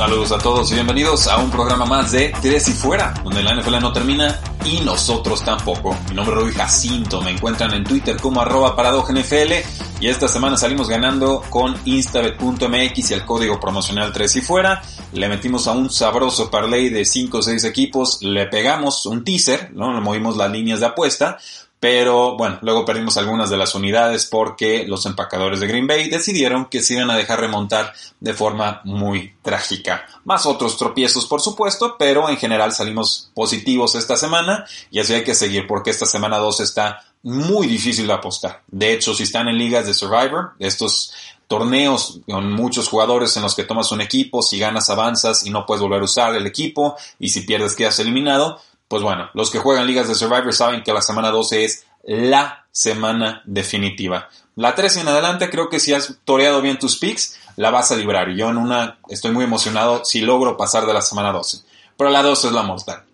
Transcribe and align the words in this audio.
Saludos 0.00 0.32
a 0.32 0.38
todos 0.38 0.70
y 0.70 0.74
bienvenidos 0.76 1.28
a 1.28 1.36
un 1.36 1.50
programa 1.50 1.84
más 1.84 2.10
de 2.10 2.32
Tres 2.40 2.66
y 2.68 2.72
Fuera, 2.72 3.12
donde 3.22 3.42
la 3.42 3.54
NFL 3.54 3.80
no 3.82 3.92
termina 3.92 4.40
y 4.64 4.80
nosotros 4.80 5.44
tampoco. 5.44 5.94
Mi 6.08 6.14
nombre 6.14 6.36
es 6.36 6.42
Rui 6.42 6.52
Jacinto, 6.54 7.20
me 7.20 7.32
encuentran 7.32 7.74
en 7.74 7.84
Twitter 7.84 8.16
como 8.16 8.40
arroba 8.40 8.74
NFL 9.12 9.52
y 10.00 10.08
esta 10.08 10.26
semana 10.26 10.56
salimos 10.56 10.88
ganando 10.88 11.42
con 11.50 11.76
instabet.mx 11.84 13.10
y 13.10 13.12
el 13.12 13.26
código 13.26 13.60
promocional 13.60 14.10
3 14.10 14.36
y 14.36 14.40
Fuera. 14.40 14.80
Le 15.12 15.28
metimos 15.28 15.66
a 15.66 15.72
un 15.72 15.90
sabroso 15.90 16.50
parlay 16.50 16.88
de 16.88 17.04
5 17.04 17.36
o 17.36 17.42
6 17.42 17.62
equipos, 17.64 18.22
le 18.22 18.46
pegamos 18.46 19.04
un 19.04 19.22
teaser, 19.22 19.70
¿no? 19.74 19.92
Le 19.92 20.00
movimos 20.00 20.34
las 20.34 20.50
líneas 20.50 20.80
de 20.80 20.86
apuesta, 20.86 21.36
pero 21.80 22.36
bueno, 22.36 22.58
luego 22.60 22.84
perdimos 22.84 23.16
algunas 23.16 23.48
de 23.48 23.56
las 23.56 23.74
unidades 23.74 24.26
porque 24.26 24.84
los 24.86 25.06
empacadores 25.06 25.60
de 25.60 25.66
Green 25.66 25.86
Bay 25.86 26.10
decidieron 26.10 26.66
que 26.66 26.82
se 26.82 26.92
iban 26.94 27.10
a 27.10 27.16
dejar 27.16 27.40
remontar 27.40 27.94
de 28.20 28.34
forma 28.34 28.82
muy 28.84 29.34
trágica. 29.40 30.04
Más 30.24 30.44
otros 30.44 30.76
tropiezos, 30.76 31.26
por 31.26 31.40
supuesto, 31.40 31.96
pero 31.98 32.28
en 32.28 32.36
general 32.36 32.72
salimos 32.72 33.30
positivos 33.34 33.94
esta 33.94 34.16
semana 34.16 34.66
y 34.90 35.00
así 35.00 35.14
hay 35.14 35.24
que 35.24 35.34
seguir 35.34 35.66
porque 35.66 35.88
esta 35.88 36.04
semana 36.04 36.36
2 36.36 36.60
está 36.60 37.00
muy 37.22 37.66
difícil 37.66 38.06
de 38.06 38.12
apostar. 38.12 38.62
De 38.68 38.92
hecho, 38.92 39.14
si 39.14 39.22
están 39.22 39.48
en 39.48 39.56
ligas 39.56 39.86
de 39.86 39.94
Survivor, 39.94 40.52
estos 40.58 41.14
torneos 41.50 42.20
con 42.28 42.52
muchos 42.52 42.88
jugadores 42.88 43.36
en 43.36 43.42
los 43.42 43.56
que 43.56 43.64
tomas 43.64 43.90
un 43.90 44.00
equipo, 44.00 44.40
si 44.40 44.58
ganas 44.58 44.88
avanzas 44.88 45.44
y 45.44 45.50
no 45.50 45.66
puedes 45.66 45.82
volver 45.82 46.02
a 46.02 46.04
usar 46.04 46.36
el 46.36 46.46
equipo 46.46 46.96
y 47.18 47.30
si 47.30 47.40
pierdes 47.40 47.74
quedas 47.74 47.98
eliminado, 47.98 48.60
pues 48.90 49.04
bueno, 49.04 49.30
los 49.34 49.52
que 49.52 49.60
juegan 49.60 49.86
ligas 49.86 50.08
de 50.08 50.16
Survivor 50.16 50.52
saben 50.52 50.82
que 50.82 50.92
la 50.92 51.00
semana 51.00 51.30
12 51.30 51.64
es 51.64 51.86
la 52.02 52.66
semana 52.72 53.40
definitiva. 53.44 54.28
La 54.56 54.74
13 54.74 55.02
en 55.02 55.08
adelante 55.08 55.48
creo 55.48 55.68
que 55.68 55.78
si 55.78 55.94
has 55.94 56.18
toreado 56.24 56.60
bien 56.60 56.76
tus 56.76 56.98
picks, 56.98 57.38
la 57.54 57.70
vas 57.70 57.92
a 57.92 57.96
librar. 57.96 58.30
Y 58.30 58.38
yo 58.38 58.50
en 58.50 58.56
una 58.56 58.98
estoy 59.08 59.30
muy 59.30 59.44
emocionado 59.44 60.04
si 60.04 60.22
logro 60.22 60.56
pasar 60.56 60.86
de 60.86 60.92
la 60.92 61.02
semana 61.02 61.30
12. 61.30 61.58
Pero 61.96 62.10
la 62.10 62.20
12 62.20 62.48
es 62.48 62.52
la 62.52 62.64
mortal. 62.64 63.04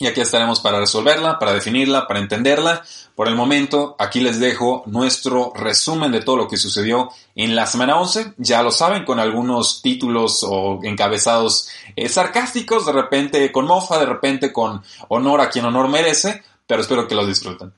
Y 0.00 0.06
aquí 0.06 0.22
estaremos 0.22 0.60
para 0.60 0.80
resolverla, 0.80 1.38
para 1.38 1.52
definirla, 1.52 2.08
para 2.08 2.20
entenderla. 2.20 2.82
Por 3.14 3.28
el 3.28 3.34
momento, 3.34 3.96
aquí 3.98 4.20
les 4.20 4.40
dejo 4.40 4.82
nuestro 4.86 5.52
resumen 5.54 6.10
de 6.10 6.22
todo 6.22 6.38
lo 6.38 6.48
que 6.48 6.56
sucedió 6.56 7.10
en 7.34 7.54
la 7.54 7.66
semana 7.66 8.00
11. 8.00 8.32
Ya 8.38 8.62
lo 8.62 8.70
saben, 8.70 9.04
con 9.04 9.20
algunos 9.20 9.82
títulos 9.82 10.42
o 10.42 10.80
encabezados 10.84 11.68
eh, 11.96 12.08
sarcásticos, 12.08 12.86
de 12.86 12.92
repente 12.92 13.52
con 13.52 13.66
mofa, 13.66 13.98
de 13.98 14.06
repente 14.06 14.54
con 14.54 14.82
honor 15.08 15.42
a 15.42 15.50
quien 15.50 15.66
honor 15.66 15.88
merece, 15.88 16.42
pero 16.66 16.80
espero 16.80 17.06
que 17.06 17.14
lo 17.14 17.26
disfruten. 17.26 17.74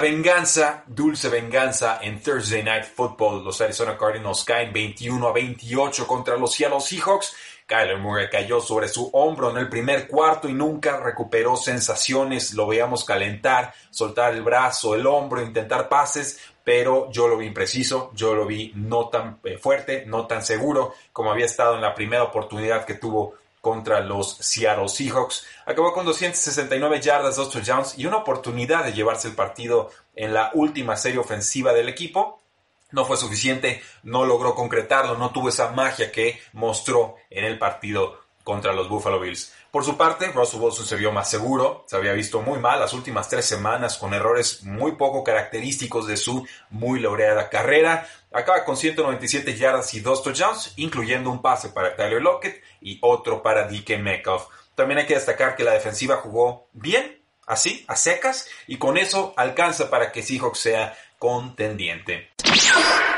Venganza, 0.00 0.84
dulce 0.86 1.28
venganza 1.28 1.98
en 2.00 2.22
Thursday 2.22 2.62
Night 2.62 2.86
Football. 2.86 3.44
Los 3.44 3.60
Arizona 3.60 3.98
Cardinals 3.98 4.44
caen 4.44 4.72
21 4.72 5.28
a 5.28 5.32
28 5.32 6.06
contra 6.06 6.38
los 6.38 6.54
Seattle 6.54 6.80
Seahawks. 6.80 7.34
Kyler 7.70 7.98
Murray 7.98 8.28
cayó 8.28 8.60
sobre 8.60 8.88
su 8.88 9.10
hombro 9.12 9.50
en 9.52 9.58
el 9.58 9.68
primer 9.68 10.08
cuarto 10.08 10.48
y 10.48 10.52
nunca 10.52 10.96
recuperó 10.96 11.56
sensaciones. 11.56 12.52
Lo 12.54 12.66
veíamos 12.66 13.04
calentar, 13.04 13.72
soltar 13.90 14.34
el 14.34 14.42
brazo, 14.42 14.96
el 14.96 15.06
hombro, 15.06 15.40
intentar 15.40 15.88
pases, 15.88 16.40
pero 16.64 17.12
yo 17.12 17.28
lo 17.28 17.36
vi 17.36 17.46
impreciso, 17.46 18.10
yo 18.12 18.34
lo 18.34 18.44
vi 18.44 18.72
no 18.74 19.08
tan 19.08 19.38
eh, 19.44 19.56
fuerte, 19.56 20.04
no 20.04 20.26
tan 20.26 20.44
seguro 20.44 20.94
como 21.12 21.30
había 21.30 21.46
estado 21.46 21.76
en 21.76 21.82
la 21.82 21.94
primera 21.94 22.24
oportunidad 22.24 22.84
que 22.84 22.94
tuvo 22.94 23.34
contra 23.60 24.00
los 24.00 24.36
Seattle 24.38 24.88
Seahawks. 24.88 25.46
Acabó 25.64 25.92
con 25.92 26.04
269 26.04 27.00
yardas, 27.00 27.36
2 27.36 27.50
touchdowns 27.50 27.98
y 27.98 28.04
una 28.04 28.16
oportunidad 28.16 28.84
de 28.84 28.94
llevarse 28.94 29.28
el 29.28 29.36
partido 29.36 29.90
en 30.16 30.34
la 30.34 30.50
última 30.54 30.96
serie 30.96 31.20
ofensiva 31.20 31.72
del 31.72 31.88
equipo. 31.88 32.39
No 32.92 33.04
fue 33.04 33.16
suficiente, 33.16 33.82
no 34.02 34.24
logró 34.24 34.54
concretarlo, 34.54 35.16
no 35.16 35.30
tuvo 35.30 35.48
esa 35.48 35.70
magia 35.72 36.10
que 36.10 36.40
mostró 36.52 37.16
en 37.30 37.44
el 37.44 37.58
partido 37.58 38.20
contra 38.44 38.72
los 38.72 38.88
Buffalo 38.88 39.20
Bills. 39.20 39.52
Por 39.70 39.84
su 39.84 39.96
parte, 39.96 40.32
Russell 40.32 40.60
Wilson 40.60 40.84
se 40.84 40.96
vio 40.96 41.12
más 41.12 41.30
seguro, 41.30 41.84
se 41.86 41.96
había 41.96 42.12
visto 42.12 42.42
muy 42.42 42.58
mal 42.58 42.80
las 42.80 42.92
últimas 42.92 43.28
tres 43.28 43.44
semanas 43.44 43.96
con 43.96 44.12
errores 44.12 44.64
muy 44.64 44.92
poco 44.96 45.22
característicos 45.22 46.08
de 46.08 46.16
su 46.16 46.44
muy 46.70 46.98
laureada 46.98 47.48
carrera. 47.48 48.08
Acaba 48.32 48.64
con 48.64 48.76
197 48.76 49.54
yardas 49.56 49.94
y 49.94 50.00
dos 50.00 50.24
touchdowns, 50.24 50.72
incluyendo 50.76 51.30
un 51.30 51.40
pase 51.40 51.68
para 51.68 51.94
Tyler 51.94 52.20
Lockett 52.20 52.60
y 52.80 52.98
otro 53.02 53.42
para 53.42 53.68
DK 53.68 53.98
Metcalf. 54.00 54.46
También 54.74 54.98
hay 54.98 55.06
que 55.06 55.14
destacar 55.14 55.54
que 55.54 55.62
la 55.62 55.74
defensiva 55.74 56.16
jugó 56.16 56.68
bien, 56.72 57.19
así, 57.50 57.84
a 57.88 57.96
secas, 57.96 58.48
y 58.66 58.78
con 58.78 58.96
eso 58.96 59.34
alcanza 59.36 59.90
para 59.90 60.12
que 60.12 60.22
Seahawks 60.22 60.60
sea 60.60 60.96
contendiente. 61.18 62.30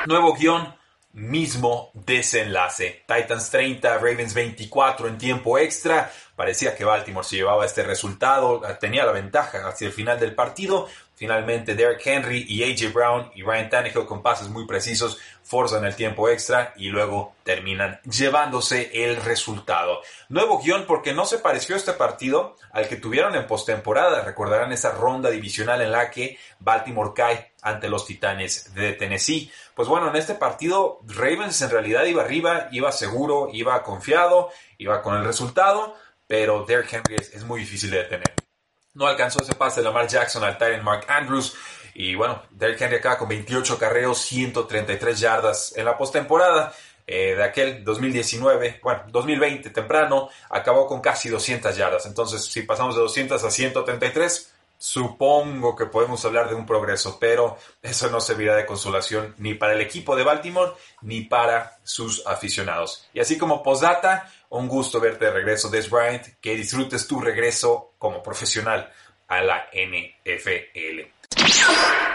Nuevo 0.07 0.35
guion, 0.35 0.75
mismo 1.13 1.91
desenlace. 1.93 3.05
Titans 3.07 3.51
30, 3.51 3.99
Ravens 3.99 4.35
24 4.35 5.09
en 5.09 5.19
tiempo 5.19 5.59
extra. 5.59 6.11
Parecía 6.35 6.75
que 6.75 6.85
Baltimore 6.85 7.27
se 7.27 7.37
llevaba 7.37 7.67
este 7.67 7.83
resultado, 7.83 8.63
tenía 8.81 9.05
la 9.05 9.13
ventaja 9.13 9.69
hacia 9.69 9.87
el 9.87 9.93
final 9.93 10.19
del 10.19 10.35
partido. 10.35 10.89
Finalmente 11.23 11.77
Derrick 11.77 12.05
Henry 12.05 12.45
y 12.49 12.65
AJ 12.65 12.93
Brown 12.93 13.31
y 13.37 13.45
Ryan 13.45 13.71
Tannehill 13.71 14.07
con 14.07 14.23
pases 14.23 14.49
muy 14.49 14.67
precisos 14.67 15.21
forzan 15.45 15.85
el 15.85 15.95
tiempo 15.95 16.29
extra 16.29 16.75
y 16.77 16.89
luego 16.89 17.37
terminan 17.45 18.01
llevándose 18.03 18.91
el 18.93 19.15
resultado. 19.23 20.01
Nuevo 20.29 20.61
guion 20.61 20.85
porque 20.85 21.15
no 21.15 21.25
se 21.25 21.39
pareció 21.39 21.77
este 21.77 21.93
partido 21.93 22.57
al 22.73 22.89
que 22.89 22.97
tuvieron 22.97 23.37
en 23.37 23.47
postemporada. 23.47 24.23
Recordarán 24.23 24.73
esa 24.73 24.91
ronda 24.91 25.31
divisional 25.31 25.81
en 25.81 25.93
la 25.93 26.11
que 26.11 26.41
Baltimore 26.59 27.13
cae 27.15 27.53
ante 27.63 27.89
los 27.89 28.05
Titanes 28.05 28.75
de 28.75 28.95
Tennessee. 28.95 29.49
Pues 29.77 29.87
bueno, 29.87 30.09
en 30.09 30.17
este 30.17 30.35
partido 30.35 30.99
Ravens 31.07 31.63
en 31.63 31.71
realidad 31.71 32.05
iba 32.05 32.25
arriba, 32.25 32.67
iba 32.73 32.91
seguro, 32.91 33.49
iba 33.53 33.81
confiado, 33.85 34.51
iba 34.77 35.01
con 35.03 35.15
el 35.15 35.23
resultado, 35.23 35.95
pero 36.27 36.65
Derrick 36.65 36.95
Henry 36.95 37.15
es, 37.15 37.33
es 37.33 37.45
muy 37.45 37.61
difícil 37.61 37.93
de 37.93 37.99
detener. 37.99 38.35
No 38.95 39.07
alcanzó 39.07 39.43
ese 39.43 39.55
pase 39.55 39.81
de 39.81 39.85
Lamar 39.85 40.07
Jackson 40.07 40.45
al 40.45 40.59
Tyrant 40.59 40.83
Mark 40.83 41.07
Andrews. 41.09 41.55
Y 41.95 42.15
bueno, 42.15 42.43
Derrick 42.51 42.81
Henry 42.81 42.97
acaba 42.97 43.19
con 43.19 43.29
28 43.29 43.79
carreos, 43.79 44.19
133 44.21 45.19
yardas 45.19 45.73
en 45.77 45.85
la 45.85 45.97
postemporada. 45.97 46.73
Eh, 47.07 47.35
de 47.35 47.43
aquel 47.43 47.83
2019, 47.83 48.81
bueno, 48.83 49.03
2020 49.09 49.71
temprano, 49.71 50.29
acabó 50.51 50.87
con 50.87 51.01
casi 51.01 51.29
200 51.29 51.77
yardas. 51.77 52.07
Entonces, 52.07 52.45
si 52.45 52.63
pasamos 52.63 52.95
de 52.95 53.03
200 53.03 53.43
a 53.43 53.51
133, 53.51 54.53
supongo 54.79 55.77
que 55.77 55.87
podemos 55.87 56.25
hablar 56.25 56.49
de 56.49 56.55
un 56.55 56.67
progreso, 56.67 57.19
pero 57.21 57.57
eso 57.83 58.11
no 58.11 58.21
servirá 58.21 58.57
de 58.57 58.67
consolación 58.67 59.35
ni 59.39 59.55
para 59.55 59.75
el 59.75 59.81
equipo 59.81 60.17
de 60.17 60.25
Baltimore 60.25 60.73
ni 61.03 61.23
para 61.23 61.79
sus 61.83 62.27
aficionados. 62.27 63.09
Y 63.13 63.21
así 63.21 63.37
como 63.37 63.63
postdata, 63.63 64.31
un 64.59 64.69
gusto 64.69 65.01
verte 65.01 65.25
de 65.27 65.31
regreso, 65.31 65.71
Des 65.71 65.89
Bryant, 65.89 66.27
que 66.41 66.55
disfrutes 66.55 67.07
tu 67.07 67.21
regreso 67.21 67.95
como 67.99 68.23
profesional 68.23 68.93
a 69.29 69.43
la 69.43 69.67
NFL. 69.73 71.01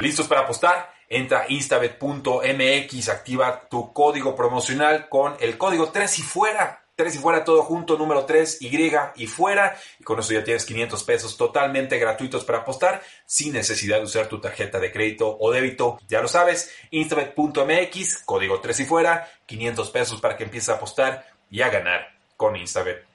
¿Listos 0.02 0.28
para 0.28 0.42
apostar? 0.42 0.94
Entra 1.10 1.42
a 1.42 1.46
instabet.mx, 1.48 3.10
activa 3.10 3.68
tu 3.68 3.92
código 3.92 4.36
promocional 4.36 5.10
con 5.10 5.36
el 5.40 5.58
código 5.58 5.90
3 5.90 6.20
y 6.20 6.22
fuera. 6.22 6.84
3 6.96 7.16
y 7.16 7.18
fuera 7.20 7.44
todo 7.44 7.64
junto, 7.64 7.98
número 7.98 8.26
3, 8.26 8.62
Y 8.62 8.92
y 9.16 9.28
fuera. 9.28 9.76
Y 10.00 10.04
con 10.04 10.20
eso 10.20 10.34
ya 10.34 10.44
tienes 10.44 10.66
500 10.66 11.04
pesos 11.04 11.38
totalmente 11.38 11.98
gratuitos 11.98 12.44
para 12.44 12.60
apostar 12.60 13.02
sin 13.26 13.54
necesidad 13.54 13.98
de 13.98 14.04
usar 14.04 14.28
tu 14.28 14.40
tarjeta 14.40 14.80
de 14.80 14.92
crédito 14.92 15.38
o 15.40 15.52
débito. 15.52 16.00
Ya 16.08 16.22
lo 16.22 16.28
sabes, 16.28 16.72
instabet.mx, 16.92 18.24
código 18.26 18.60
3 18.60 18.80
y 18.82 18.86
fuera, 18.86 19.28
500 19.48 19.90
pesos 19.90 20.22
para 20.22 20.38
que 20.38 20.44
empieces 20.44 20.70
a 20.70 20.74
apostar 20.74 21.26
y 21.50 21.62
a 21.62 21.70
ganar 21.70 22.17
con 22.38 22.56
Instabet. 22.56 23.06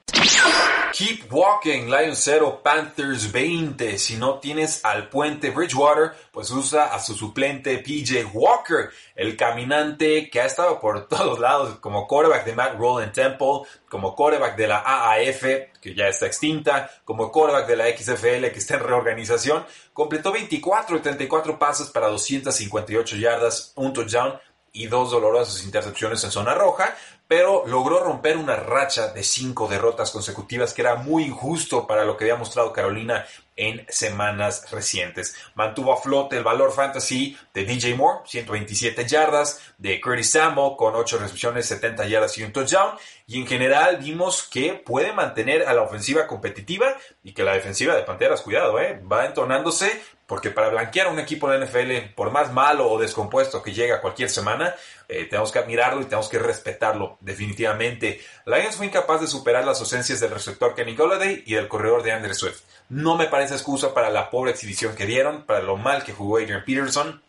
Keep 0.93 1.33
walking, 1.33 1.87
Lions 1.87 2.19
0, 2.19 2.61
Panthers 2.63 3.31
20. 3.31 3.97
Si 3.97 4.15
no 4.15 4.37
tienes 4.37 4.85
al 4.85 5.09
puente 5.09 5.49
Bridgewater, 5.49 6.11
pues 6.31 6.51
usa 6.51 6.93
a 6.93 6.99
su 6.99 7.15
suplente 7.15 7.79
PJ 7.79 8.25
Walker, 8.31 8.91
el 9.15 9.35
caminante 9.35 10.29
que 10.29 10.39
ha 10.39 10.45
estado 10.45 10.79
por 10.79 11.07
todos 11.09 11.39
lados 11.39 11.79
como 11.79 12.07
quarterback 12.07 12.45
de 12.45 12.53
Matt 12.53 12.77
Roland 12.77 13.11
Temple, 13.11 13.61
como 13.89 14.15
quarterback 14.15 14.55
de 14.55 14.67
la 14.67 14.83
AAF, 14.85 15.43
que 15.81 15.95
ya 15.95 16.09
está 16.09 16.27
extinta, 16.27 16.91
como 17.03 17.31
quarterback 17.31 17.65
de 17.67 17.75
la 17.75 17.87
XFL, 17.87 18.51
que 18.51 18.59
está 18.59 18.75
en 18.75 18.81
reorganización. 18.81 19.65
Completó 19.93 20.31
24 20.31 20.97
y 20.97 20.99
34 20.99 21.57
pases 21.57 21.87
para 21.87 22.07
258 22.09 23.15
yardas, 23.15 23.73
un 23.75 23.93
touchdown 23.93 24.39
y 24.73 24.87
dos 24.87 25.11
dolorosas 25.11 25.63
intercepciones 25.63 26.23
en 26.23 26.31
zona 26.31 26.55
roja, 26.55 26.95
pero 27.35 27.63
logró 27.65 27.99
romper 27.99 28.37
una 28.37 28.55
racha 28.55 29.07
de 29.07 29.23
cinco 29.23 29.67
derrotas 29.67 30.11
consecutivas 30.11 30.71
que 30.71 30.83
era 30.83 30.97
muy 30.97 31.23
injusto 31.23 31.87
para 31.87 32.05
lo 32.05 32.15
que 32.15 32.25
había 32.25 32.35
mostrado 32.35 32.71
Carolina 32.71 33.25
en 33.55 33.83
semanas 33.89 34.69
recientes. 34.69 35.35
Mantuvo 35.55 35.93
a 35.93 35.99
flote 35.99 36.37
el 36.37 36.43
valor 36.43 36.71
fantasy 36.71 37.35
de 37.51 37.65
DJ 37.65 37.95
Moore, 37.95 38.19
127 38.25 39.07
yardas, 39.07 39.73
de 39.79 39.99
Curtis 39.99 40.29
Samuel 40.29 40.75
con 40.77 40.95
8 40.95 41.17
recepciones, 41.17 41.65
70 41.65 42.05
yardas 42.05 42.37
y 42.37 42.43
un 42.43 42.53
touchdown. 42.53 42.97
Y 43.25 43.39
en 43.39 43.47
general 43.47 43.97
vimos 43.97 44.43
que 44.43 44.73
puede 44.73 45.11
mantener 45.11 45.67
a 45.67 45.73
la 45.73 45.81
ofensiva 45.81 46.27
competitiva 46.27 46.95
y 47.23 47.33
que 47.33 47.43
la 47.43 47.53
defensiva 47.53 47.95
de 47.95 48.03
Panteras, 48.03 48.41
cuidado, 48.41 48.79
eh, 48.79 49.01
va 49.11 49.25
entonándose 49.25 50.03
porque 50.25 50.51
para 50.51 50.69
blanquear 50.69 51.07
a 51.07 51.09
un 51.11 51.19
equipo 51.19 51.49
de 51.49 51.65
NFL, 51.65 52.13
por 52.15 52.31
más 52.31 52.51
malo 52.51 52.89
o 52.89 52.99
descompuesto 52.99 53.61
que 53.61 53.73
llegue 53.73 53.99
cualquier 53.99 54.29
semana, 54.29 54.73
eh, 55.07 55.25
tenemos 55.25 55.51
que 55.51 55.59
admirarlo 55.59 56.01
y 56.01 56.05
tenemos 56.05 56.29
que 56.29 56.39
respetarlo 56.39 57.17
definitivamente. 57.19 58.21
Lions 58.45 58.75
fue 58.75 58.85
incapaz 58.85 59.21
de 59.21 59.27
superar 59.27 59.65
las 59.65 59.79
ausencias 59.79 60.19
del 60.19 60.31
receptor 60.31 60.75
Kenny 60.75 60.95
Golladay 60.95 61.43
y 61.45 61.55
del 61.55 61.67
corredor 61.67 62.03
de 62.03 62.13
Andrew 62.13 62.33
Swift. 62.33 62.61
No 62.89 63.15
me 63.15 63.27
parece 63.27 63.55
excusa 63.55 63.93
para 63.93 64.09
la 64.09 64.29
pobre 64.29 64.51
exhibición 64.51 64.95
que 64.95 65.05
dieron, 65.05 65.43
para 65.45 65.61
lo 65.61 65.77
mal 65.77 66.03
que 66.03 66.13
jugó 66.13 66.37
Adrian 66.37 66.63
Peterson. 66.65 67.21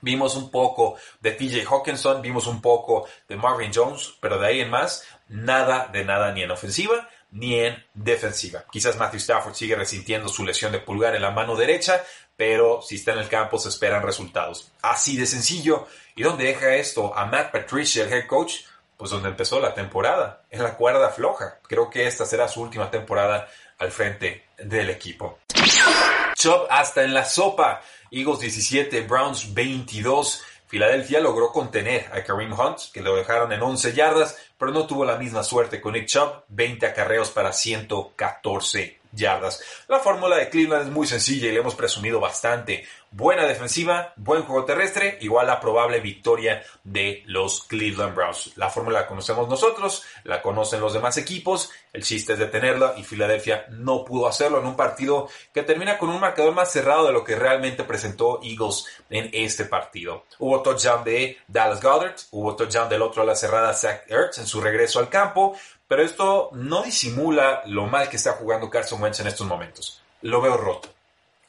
Vimos 0.00 0.36
un 0.36 0.50
poco 0.50 0.96
de 1.20 1.30
TJ 1.30 1.64
Hawkinson, 1.70 2.22
vimos 2.22 2.46
un 2.46 2.60
poco 2.60 3.06
de 3.28 3.36
Marvin 3.36 3.70
Jones, 3.72 4.14
pero 4.20 4.38
de 4.38 4.48
ahí 4.48 4.60
en 4.60 4.68
más, 4.68 5.04
nada 5.28 5.88
de 5.92 6.04
nada 6.04 6.32
ni 6.32 6.42
en 6.42 6.50
ofensiva 6.50 7.08
ni 7.32 7.58
en 7.58 7.82
defensiva. 7.94 8.64
Quizás 8.70 8.98
Matthew 8.98 9.18
Stafford 9.18 9.54
sigue 9.54 9.74
resintiendo 9.74 10.28
su 10.28 10.44
lesión 10.44 10.70
de 10.70 10.80
pulgar 10.80 11.16
en 11.16 11.22
la 11.22 11.30
mano 11.30 11.56
derecha, 11.56 12.04
pero 12.44 12.82
si 12.82 12.96
está 12.96 13.12
en 13.12 13.20
el 13.20 13.28
campo 13.28 13.56
se 13.56 13.68
esperan 13.68 14.02
resultados. 14.02 14.72
Así 14.82 15.16
de 15.16 15.26
sencillo. 15.26 15.86
¿Y 16.16 16.24
dónde 16.24 16.46
deja 16.46 16.74
esto 16.74 17.16
a 17.16 17.24
Matt 17.26 17.52
Patricia, 17.52 18.02
el 18.02 18.12
head 18.12 18.26
coach? 18.26 18.62
Pues 18.96 19.12
donde 19.12 19.28
empezó 19.28 19.60
la 19.60 19.74
temporada, 19.74 20.42
en 20.50 20.64
la 20.64 20.76
cuerda 20.76 21.10
floja. 21.10 21.60
Creo 21.68 21.88
que 21.88 22.04
esta 22.04 22.26
será 22.26 22.48
su 22.48 22.60
última 22.60 22.90
temporada 22.90 23.46
al 23.78 23.92
frente 23.92 24.46
del 24.58 24.90
equipo. 24.90 25.38
Chop 26.34 26.66
hasta 26.68 27.04
en 27.04 27.14
la 27.14 27.24
sopa. 27.24 27.80
Eagles 28.10 28.40
17, 28.40 29.02
Browns 29.02 29.54
22. 29.54 30.42
Filadelfia 30.66 31.20
logró 31.20 31.52
contener 31.52 32.10
a 32.12 32.24
Kareem 32.24 32.58
Hunt, 32.58 32.90
que 32.92 33.02
lo 33.02 33.14
dejaron 33.14 33.52
en 33.52 33.62
11 33.62 33.92
yardas, 33.92 34.36
pero 34.58 34.72
no 34.72 34.84
tuvo 34.88 35.04
la 35.04 35.16
misma 35.16 35.44
suerte 35.44 35.80
con 35.80 35.92
Nick 35.92 36.08
Chubb, 36.08 36.42
20 36.48 36.86
acarreos 36.86 37.30
para 37.30 37.52
114 37.52 39.01
yardas. 39.12 39.62
La 39.88 40.00
fórmula 40.00 40.36
de 40.36 40.48
Cleveland 40.48 40.86
es 40.86 40.92
muy 40.92 41.06
sencilla 41.06 41.48
y 41.48 41.52
le 41.52 41.60
hemos 41.60 41.74
presumido 41.74 42.20
bastante. 42.20 42.84
Buena 43.14 43.44
defensiva, 43.44 44.14
buen 44.16 44.42
juego 44.44 44.64
terrestre, 44.64 45.18
igual 45.20 45.50
a 45.50 45.60
probable 45.60 46.00
victoria 46.00 46.62
de 46.82 47.22
los 47.26 47.62
Cleveland 47.64 48.14
Browns. 48.14 48.56
La 48.56 48.70
fórmula 48.70 49.00
la 49.00 49.06
conocemos 49.06 49.50
nosotros, 49.50 50.02
la 50.24 50.40
conocen 50.40 50.80
los 50.80 50.94
demás 50.94 51.18
equipos, 51.18 51.70
el 51.92 52.02
chiste 52.02 52.32
es 52.32 52.38
detenerla 52.38 52.94
y 52.96 53.04
Filadelfia 53.04 53.66
no 53.68 54.02
pudo 54.02 54.26
hacerlo 54.26 54.60
en 54.60 54.66
un 54.66 54.76
partido 54.76 55.28
que 55.52 55.62
termina 55.62 55.98
con 55.98 56.08
un 56.08 56.20
marcador 56.20 56.54
más 56.54 56.72
cerrado 56.72 57.06
de 57.06 57.12
lo 57.12 57.22
que 57.22 57.36
realmente 57.36 57.84
presentó 57.84 58.40
Eagles 58.42 58.86
en 59.10 59.28
este 59.34 59.66
partido. 59.66 60.24
Hubo 60.38 60.62
touchdown 60.62 61.04
de 61.04 61.36
Dallas 61.46 61.82
Goddard, 61.82 62.16
hubo 62.30 62.56
touchdown 62.56 62.88
del 62.88 63.02
otro 63.02 63.24
a 63.24 63.26
la 63.26 63.36
cerrada 63.36 63.74
Zach 63.74 64.04
Ertz 64.08 64.38
en 64.38 64.46
su 64.46 64.58
regreso 64.62 65.00
al 65.00 65.10
campo, 65.10 65.54
pero 65.86 66.02
esto 66.02 66.48
no 66.54 66.82
disimula 66.82 67.62
lo 67.66 67.86
mal 67.86 68.08
que 68.08 68.16
está 68.16 68.32
jugando 68.32 68.70
Carson 68.70 69.02
Wentz 69.02 69.20
en 69.20 69.26
estos 69.26 69.46
momentos. 69.46 70.02
Lo 70.22 70.40
veo 70.40 70.56
roto, 70.56 70.88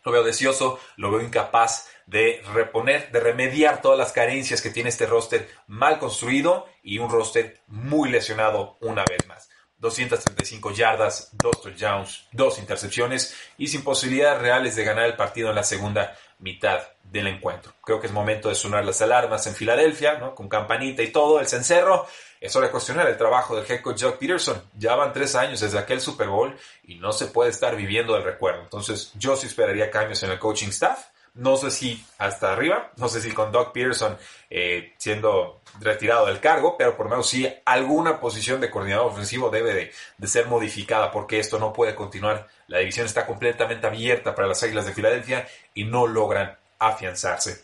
lo 0.03 0.11
veo 0.11 0.23
deseoso, 0.23 0.79
lo 0.97 1.11
veo 1.11 1.21
incapaz 1.21 1.87
de 2.05 2.41
reponer, 2.53 3.11
de 3.11 3.19
remediar 3.19 3.81
todas 3.81 3.97
las 3.97 4.11
carencias 4.11 4.61
que 4.61 4.69
tiene 4.69 4.89
este 4.89 5.05
roster 5.05 5.49
mal 5.67 5.99
construido 5.99 6.67
y 6.83 6.99
un 6.99 7.09
roster 7.09 7.61
muy 7.67 8.09
lesionado 8.09 8.77
una 8.81 9.03
vez 9.05 9.25
más. 9.27 9.49
235 9.83 10.71
yardas, 10.71 11.29
dos 11.33 11.61
touchdowns, 11.61 12.27
dos 12.31 12.57
intercepciones 12.57 13.35
y 13.57 13.67
sin 13.67 13.83
posibilidades 13.83 14.41
reales 14.41 14.75
de 14.77 14.85
ganar 14.85 15.05
el 15.05 15.17
partido 15.17 15.49
en 15.49 15.55
la 15.55 15.63
segunda 15.63 16.17
mitad 16.39 16.79
del 17.03 17.27
encuentro. 17.27 17.73
Creo 17.83 17.99
que 17.99 18.07
es 18.07 18.13
momento 18.13 18.47
de 18.47 18.55
sonar 18.55 18.85
las 18.85 19.01
alarmas 19.01 19.45
en 19.45 19.55
Filadelfia, 19.55 20.19
¿no? 20.19 20.35
con 20.35 20.47
campanita 20.47 21.03
y 21.03 21.11
todo, 21.11 21.39
el 21.39 21.47
cencerro. 21.47 22.07
Es 22.43 22.53
hora 22.57 22.67
de 22.67 22.71
cuestionar 22.73 23.07
el 23.07 23.15
trabajo 23.15 23.55
del 23.55 23.65
head 23.71 23.79
coach 23.79 24.03
Jock 24.03 24.17
Peterson. 24.17 24.61
Ya 24.77 24.95
van 24.95 25.13
tres 25.13 25.33
años 25.33 25.61
desde 25.61 25.79
aquel 25.79 26.01
Super 26.01 26.27
Bowl 26.27 26.53
y 26.83 26.95
no 26.95 27.13
se 27.13 27.27
puede 27.27 27.51
estar 27.51 27.73
viviendo 27.73 28.15
del 28.15 28.23
recuerdo. 28.23 28.63
Entonces 28.63 29.13
yo 29.15 29.37
sí 29.37 29.47
esperaría 29.47 29.89
cambios 29.89 30.21
en 30.23 30.31
el 30.31 30.39
coaching 30.39 30.67
staff. 30.67 31.05
No 31.35 31.55
sé 31.55 31.71
si 31.71 32.05
hasta 32.17 32.51
arriba, 32.51 32.91
no 32.97 33.07
sé 33.07 33.21
si 33.21 33.31
con 33.31 33.49
Doug 33.49 33.71
Peterson 33.71 34.17
eh, 34.49 34.93
siendo 34.97 35.61
retirado 35.79 36.25
del 36.25 36.41
cargo, 36.41 36.75
pero 36.77 36.97
por 36.97 37.05
lo 37.05 37.11
menos 37.11 37.29
sí 37.29 37.47
alguna 37.63 38.19
posición 38.19 38.59
de 38.59 38.69
coordinador 38.69 39.13
ofensivo 39.13 39.49
debe 39.49 39.73
de, 39.73 39.93
de, 40.17 40.27
ser 40.27 40.47
modificada 40.47 41.11
porque 41.11 41.39
esto 41.39 41.59
no 41.59 41.71
puede 41.71 41.95
continuar. 41.95 42.49
La 42.67 42.79
división 42.79 43.05
está 43.05 43.25
completamente 43.25 43.87
abierta 43.87 44.35
para 44.35 44.49
las 44.49 44.61
Águilas 44.61 44.85
de 44.85 44.91
Filadelfia 44.91 45.47
y 45.73 45.85
no 45.85 46.07
logran 46.07 46.57
afianzarse. 46.77 47.63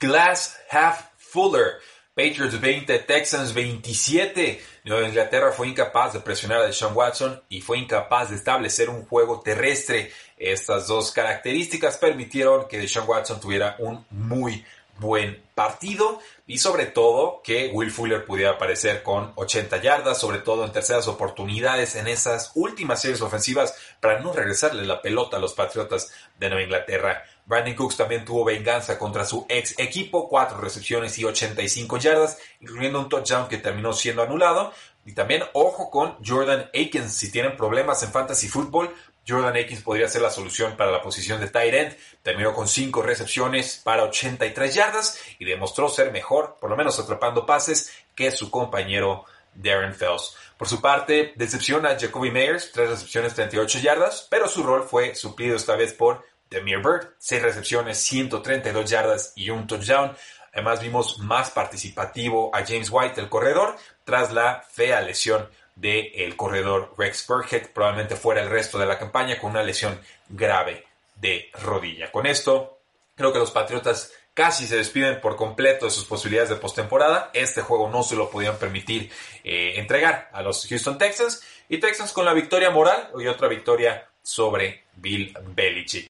Glass 0.00 0.58
Half 0.70 1.02
Fuller. 1.18 1.74
Patriots 2.14 2.60
20, 2.60 3.00
Texans 3.00 3.52
27. 3.52 4.62
Nueva 4.84 5.08
Inglaterra 5.08 5.50
fue 5.50 5.66
incapaz 5.66 6.12
de 6.12 6.20
presionar 6.20 6.60
a 6.60 6.66
Deshaun 6.66 6.94
Watson 6.94 7.42
y 7.48 7.60
fue 7.60 7.78
incapaz 7.78 8.30
de 8.30 8.36
establecer 8.36 8.88
un 8.88 9.04
juego 9.04 9.40
terrestre. 9.40 10.12
Estas 10.36 10.86
dos 10.86 11.10
características 11.10 11.96
permitieron 11.98 12.68
que 12.68 12.78
Deshaun 12.78 13.08
Watson 13.08 13.40
tuviera 13.40 13.74
un 13.80 14.06
muy 14.10 14.64
buen 14.98 15.42
partido 15.56 16.20
y 16.46 16.58
sobre 16.58 16.86
todo 16.86 17.40
que 17.42 17.70
Will 17.72 17.90
Fuller 17.90 18.24
pudiera 18.24 18.52
aparecer 18.52 19.02
con 19.02 19.32
80 19.34 19.82
yardas, 19.82 20.16
sobre 20.16 20.38
todo 20.38 20.64
en 20.64 20.70
terceras 20.70 21.08
oportunidades 21.08 21.96
en 21.96 22.06
esas 22.06 22.52
últimas 22.54 23.02
series 23.02 23.22
ofensivas 23.22 23.74
para 24.00 24.20
no 24.20 24.32
regresarle 24.32 24.86
la 24.86 25.02
pelota 25.02 25.38
a 25.38 25.40
los 25.40 25.54
Patriotas 25.54 26.12
de 26.38 26.48
Nueva 26.48 26.62
Inglaterra. 26.62 27.24
Brandon 27.46 27.74
Cooks 27.74 27.96
también 27.96 28.24
tuvo 28.24 28.44
venganza 28.44 28.98
contra 28.98 29.24
su 29.24 29.44
ex 29.48 29.78
equipo, 29.78 30.28
cuatro 30.28 30.58
recepciones 30.58 31.18
y 31.18 31.24
85 31.24 31.98
yardas, 31.98 32.38
incluyendo 32.60 33.00
un 33.00 33.08
touchdown 33.08 33.48
que 33.48 33.58
terminó 33.58 33.92
siendo 33.92 34.22
anulado. 34.22 34.72
Y 35.04 35.12
también 35.12 35.44
ojo 35.52 35.90
con 35.90 36.16
Jordan 36.24 36.70
Akins, 36.74 37.14
si 37.14 37.30
tienen 37.30 37.56
problemas 37.56 38.02
en 38.02 38.10
fantasy 38.10 38.48
football, 38.48 38.94
Jordan 39.26 39.56
Akins 39.56 39.82
podría 39.82 40.08
ser 40.08 40.22
la 40.22 40.30
solución 40.30 40.76
para 40.76 40.90
la 40.90 41.02
posición 41.02 41.40
de 41.40 41.48
tight 41.48 41.74
end. 41.74 41.96
Terminó 42.22 42.54
con 42.54 42.68
5 42.68 43.02
recepciones 43.02 43.80
para 43.82 44.04
83 44.04 44.74
yardas 44.74 45.18
y 45.38 45.44
demostró 45.44 45.88
ser 45.88 46.12
mejor, 46.12 46.56
por 46.60 46.70
lo 46.70 46.76
menos 46.76 46.98
atrapando 46.98 47.46
pases, 47.46 47.92
que 48.14 48.30
su 48.30 48.50
compañero 48.50 49.24
Darren 49.54 49.94
Fells. 49.94 50.36
Por 50.58 50.68
su 50.68 50.80
parte, 50.80 51.32
decepciona 51.36 51.90
a 51.90 51.98
Jacoby 51.98 52.30
Meyers, 52.30 52.72
3 52.72 52.90
recepciones, 52.90 53.34
38 53.34 53.78
yardas, 53.78 54.26
pero 54.30 54.48
su 54.48 54.62
rol 54.62 54.84
fue 54.84 55.14
suplido 55.14 55.56
esta 55.56 55.76
vez 55.76 55.92
por 55.92 56.24
Demir 56.50 56.78
Bird, 56.78 57.14
6 57.18 57.42
recepciones, 57.42 57.98
132 57.98 58.90
yardas 58.90 59.32
y 59.36 59.50
un 59.50 59.66
touchdown. 59.66 60.16
Además 60.52 60.80
vimos 60.80 61.18
más 61.18 61.50
participativo 61.50 62.54
a 62.54 62.64
James 62.64 62.88
White, 62.90 63.20
el 63.20 63.28
corredor, 63.28 63.76
tras 64.04 64.32
la 64.32 64.64
fea 64.70 65.00
lesión 65.00 65.48
del 65.74 66.36
corredor 66.36 66.94
Rex 66.96 67.26
Burkhead, 67.26 67.70
probablemente 67.72 68.14
fuera 68.14 68.42
el 68.42 68.50
resto 68.50 68.78
de 68.78 68.86
la 68.86 68.98
campaña 68.98 69.38
con 69.38 69.50
una 69.50 69.62
lesión 69.62 69.98
grave 70.28 70.86
de 71.16 71.50
rodilla. 71.60 72.12
Con 72.12 72.26
esto, 72.26 72.78
creo 73.16 73.32
que 73.32 73.38
los 73.40 73.50
Patriotas 73.50 74.12
casi 74.34 74.66
se 74.66 74.76
despiden 74.76 75.20
por 75.20 75.36
completo 75.36 75.86
de 75.86 75.92
sus 75.92 76.04
posibilidades 76.04 76.50
de 76.50 76.56
postemporada. 76.56 77.30
Este 77.32 77.62
juego 77.62 77.88
no 77.88 78.02
se 78.02 78.16
lo 78.16 78.30
podían 78.30 78.56
permitir 78.56 79.10
eh, 79.44 79.74
entregar 79.76 80.28
a 80.32 80.42
los 80.42 80.66
Houston 80.66 80.98
Texans. 80.98 81.42
Y 81.68 81.78
Texans 81.78 82.12
con 82.12 82.24
la 82.24 82.34
victoria 82.34 82.70
moral 82.70 83.10
y 83.18 83.26
otra 83.26 83.48
victoria 83.48 84.08
sobre 84.24 84.86
Bill 84.96 85.36
Belichick. 85.54 86.08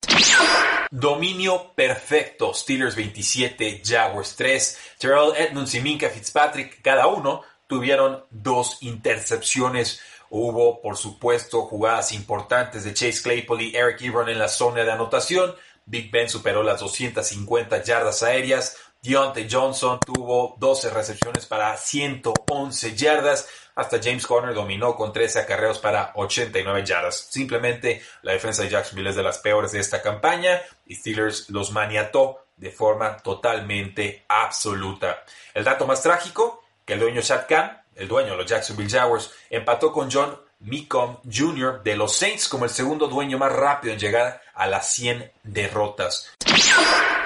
Dominio 0.90 1.72
perfecto. 1.74 2.54
Steelers 2.54 2.94
27, 2.94 3.82
Jaguars 3.84 4.36
3. 4.36 4.78
Terrell 4.98 5.32
Edmonds 5.36 5.74
y 5.74 5.80
Minka 5.80 6.08
Fitzpatrick, 6.08 6.80
cada 6.80 7.08
uno 7.08 7.42
tuvieron 7.66 8.24
dos 8.30 8.78
intercepciones. 8.82 10.00
Hubo, 10.30 10.80
por 10.80 10.96
supuesto, 10.96 11.62
jugadas 11.62 12.12
importantes 12.12 12.84
de 12.84 12.94
Chase 12.94 13.22
Claypool 13.22 13.62
y 13.62 13.76
Eric 13.76 14.00
Ebron 14.02 14.28
en 14.28 14.38
la 14.38 14.48
zona 14.48 14.84
de 14.84 14.92
anotación. 14.92 15.54
Big 15.84 16.10
Ben 16.10 16.28
superó 16.28 16.62
las 16.62 16.80
250 16.80 17.82
yardas 17.82 18.22
aéreas. 18.22 18.76
Deontay 19.02 19.48
Johnson 19.50 19.98
tuvo 20.00 20.56
12 20.58 20.90
recepciones 20.90 21.44
para 21.44 21.76
111 21.76 22.96
yardas. 22.96 23.48
Hasta 23.74 24.00
James 24.02 24.26
Conner 24.26 24.54
dominó 24.54 24.94
con 24.94 25.12
13 25.12 25.40
acarreos 25.40 25.78
para 25.78 26.12
89 26.14 26.84
yardas. 26.84 27.28
Simplemente 27.30 28.02
la 28.22 28.32
defensa 28.32 28.62
de 28.62 28.68
Jacksonville 28.68 29.10
es 29.10 29.16
de 29.16 29.22
las 29.22 29.38
peores 29.38 29.72
de 29.72 29.80
esta 29.80 30.02
campaña 30.02 30.60
y 30.86 30.94
Steelers 30.94 31.50
los 31.50 31.72
maniató 31.72 32.46
de 32.56 32.70
forma 32.70 33.16
totalmente 33.16 34.24
absoluta. 34.28 35.24
El 35.52 35.64
dato 35.64 35.86
más 35.86 36.02
trágico, 36.02 36.64
que 36.84 36.94
el 36.94 37.00
dueño 37.00 37.20
Chad 37.20 37.46
Khan, 37.48 37.82
el 37.96 38.08
dueño 38.08 38.32
de 38.32 38.36
los 38.36 38.46
Jacksonville 38.46 38.90
Jaguars, 38.90 39.32
empató 39.50 39.92
con 39.92 40.10
John 40.10 40.38
Mecom 40.60 41.18
Jr. 41.30 41.82
de 41.82 41.96
los 41.96 42.16
Saints 42.16 42.48
como 42.48 42.64
el 42.64 42.70
segundo 42.70 43.06
dueño 43.08 43.38
más 43.38 43.52
rápido 43.52 43.92
en 43.92 44.00
llegar 44.00 44.40
a 44.54 44.66
las 44.66 44.90
100 44.92 45.32
derrotas. 45.42 46.32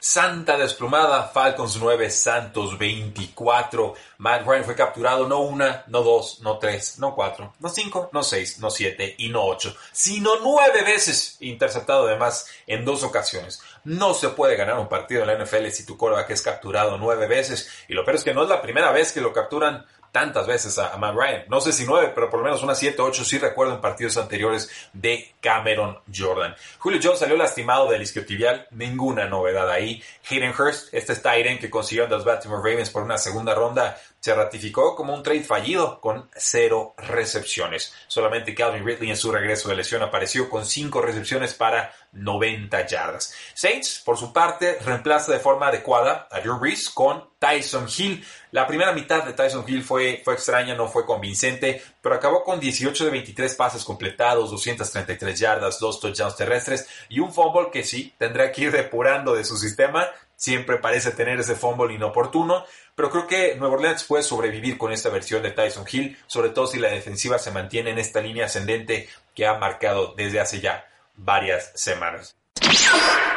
Santa 0.01 0.57
desplumada, 0.57 1.29
Falcons 1.29 1.77
9, 1.77 2.11
Santos 2.11 2.79
24. 2.79 3.95
Matt 4.19 4.47
Ryan 4.47 4.65
fue 4.65 4.75
capturado 4.75 5.29
no 5.29 5.41
una, 5.41 5.85
no 5.89 6.03
dos, 6.03 6.41
no 6.41 6.59
tres, 6.59 6.99
no 6.99 7.15
cuatro, 7.15 7.55
no 7.59 7.69
cinco, 7.69 8.09
no 8.13 8.23
seis, 8.23 8.59
no 8.59 8.71
siete 8.71 9.15
y 9.19 9.29
no 9.29 9.45
ocho, 9.45 9.75
sino 9.93 10.37
nueve 10.43 10.83
veces 10.83 11.37
interceptado 11.41 12.07
además 12.07 12.47
en 12.67 12.85
dos 12.85 13.03
ocasiones. 13.03 13.61
No 13.85 14.15
se 14.15 14.31
puede 14.31 14.57
ganar 14.57 14.79
un 14.79 14.89
partido 14.89 15.23
en 15.23 15.29
la 15.29 15.45
NFL 15.45 15.69
si 15.69 15.87
tu 15.87 15.97
que 16.27 16.33
es 16.33 16.43
capturado 16.43 16.99
nueve 16.99 17.27
veces. 17.27 17.69
Y 17.89 17.95
lo 17.95 18.05
peor 18.05 18.17
es 18.17 18.25
que 18.25 18.35
no 18.35 18.43
es 18.43 18.49
la 18.49 18.63
primera 18.63 18.93
vez 18.93 19.13
que 19.13 19.21
lo 19.21 19.33
capturan 19.33 19.85
tantas 20.13 20.47
veces 20.47 20.79
a, 20.79 20.97
Matt 20.97 21.15
Ryan. 21.15 21.45
No 21.49 21.61
sé 21.61 21.73
si 21.73 21.85
nueve, 21.85 22.13
pero 22.15 22.31
por 22.31 22.41
lo 22.41 22.45
menos 22.45 22.63
unas 22.63 22.79
siete, 22.79 23.03
ocho 23.03 23.25
sí 23.25 23.39
recuerdo 23.39 23.75
en 23.75 23.81
partidos 23.81 24.17
anteriores 24.17 24.71
de 24.93 25.35
Cameron 25.41 25.99
Jordan. 26.15 26.55
Julio 26.79 27.01
Jones 27.03 27.21
salió 27.21 27.37
lastimado 27.37 27.91
del 27.91 28.03
isquiotibial, 28.03 28.67
ninguna 28.73 29.27
novedad 29.27 29.71
ahí. 29.71 30.03
Hayden 30.31 30.53
Hurst, 30.59 30.93
este 30.93 31.13
es 31.13 31.23
Tyren 31.23 31.59
que 31.59 31.71
consiguió 31.71 32.07
los 32.07 32.25
Baltimore 32.25 32.63
Ravens 32.63 32.91
por 32.91 33.03
una 33.03 33.19
segunda 33.19 33.55
ronda, 33.55 33.99
se 34.29 34.35
ratificó 34.35 34.95
como 34.95 35.15
un 35.15 35.23
trade 35.23 35.43
fallido 35.43 36.03
con 36.03 36.29
cero 36.37 36.93
recepciones. 36.99 37.95
Solamente 38.09 38.55
Calvin 38.55 38.85
Ridley 38.85 39.09
en 39.09 39.17
su 39.17 39.33
regreso 39.33 39.71
de 39.71 39.77
lesión 39.77 40.03
apareció 40.03 40.51
con 40.51 40.67
cinco 40.67 41.01
recepciones 41.01 41.55
para 41.55 41.95
90 42.13 42.87
yardas. 42.87 43.33
Saints, 43.55 44.03
por 44.05 44.19
su 44.19 44.31
parte, 44.31 44.79
reemplaza 44.85 45.33
de 45.33 45.39
forma 45.39 45.69
adecuada 45.69 46.29
a 46.31 46.41
Drew 46.41 46.59
Brees 46.59 46.91
con 46.91 47.31
Tyson 47.39 47.87
Hill. 47.97 48.23
La 48.51 48.67
primera 48.67 48.93
mitad 48.93 49.25
de 49.25 49.33
Tyson 49.33 49.65
Hill 49.67 49.83
fue, 49.83 50.21
fue 50.23 50.35
extraña, 50.35 50.75
no 50.75 50.89
fue 50.89 51.07
convincente, 51.07 51.83
pero 52.03 52.15
acabó 52.15 52.45
con 52.45 52.61
18 52.61 53.07
de 53.07 53.11
23 53.11 53.55
pases 53.55 53.83
completados, 53.83 54.51
233 54.51 55.39
yardas, 55.39 55.79
dos 55.79 56.01
touchdowns 56.01 56.37
terrestres 56.37 56.87
y 57.09 57.21
un 57.21 57.33
fumble 57.33 57.71
que 57.73 57.83
sí 57.83 58.13
tendrá 58.19 58.53
que 58.53 58.65
ir 58.65 58.73
depurando 58.73 59.35
de 59.35 59.45
su 59.45 59.57
sistema. 59.57 60.07
Siempre 60.37 60.77
parece 60.77 61.13
tener 61.13 61.41
ese 61.41 61.57
fumble 61.57 61.95
inoportuno, 61.95 62.65
pero 62.99 63.11
creo 63.11 63.29
que 63.29 63.55
Nueva 63.55 63.77
Orleans 63.77 64.03
puede 64.03 64.25
sobrevivir 64.25 64.77
con 64.77 64.91
esta 64.91 65.09
versión 65.09 65.41
de 65.41 65.53
Tyson 65.53 65.85
Hill, 65.89 66.19
sobre 66.27 66.49
todo 66.49 66.67
si 66.67 66.81
la 66.81 66.89
defensiva 66.89 67.39
se 67.39 67.53
mantiene 67.53 67.91
en 67.91 67.99
esta 68.01 68.21
línea 68.21 68.47
ascendente 68.47 69.09
que 69.37 69.47
ha 69.47 69.57
marcado 69.57 70.15
desde 70.17 70.41
hace 70.41 70.61
ya 70.61 70.85
varias 71.15 71.71
semanas. 71.77 72.37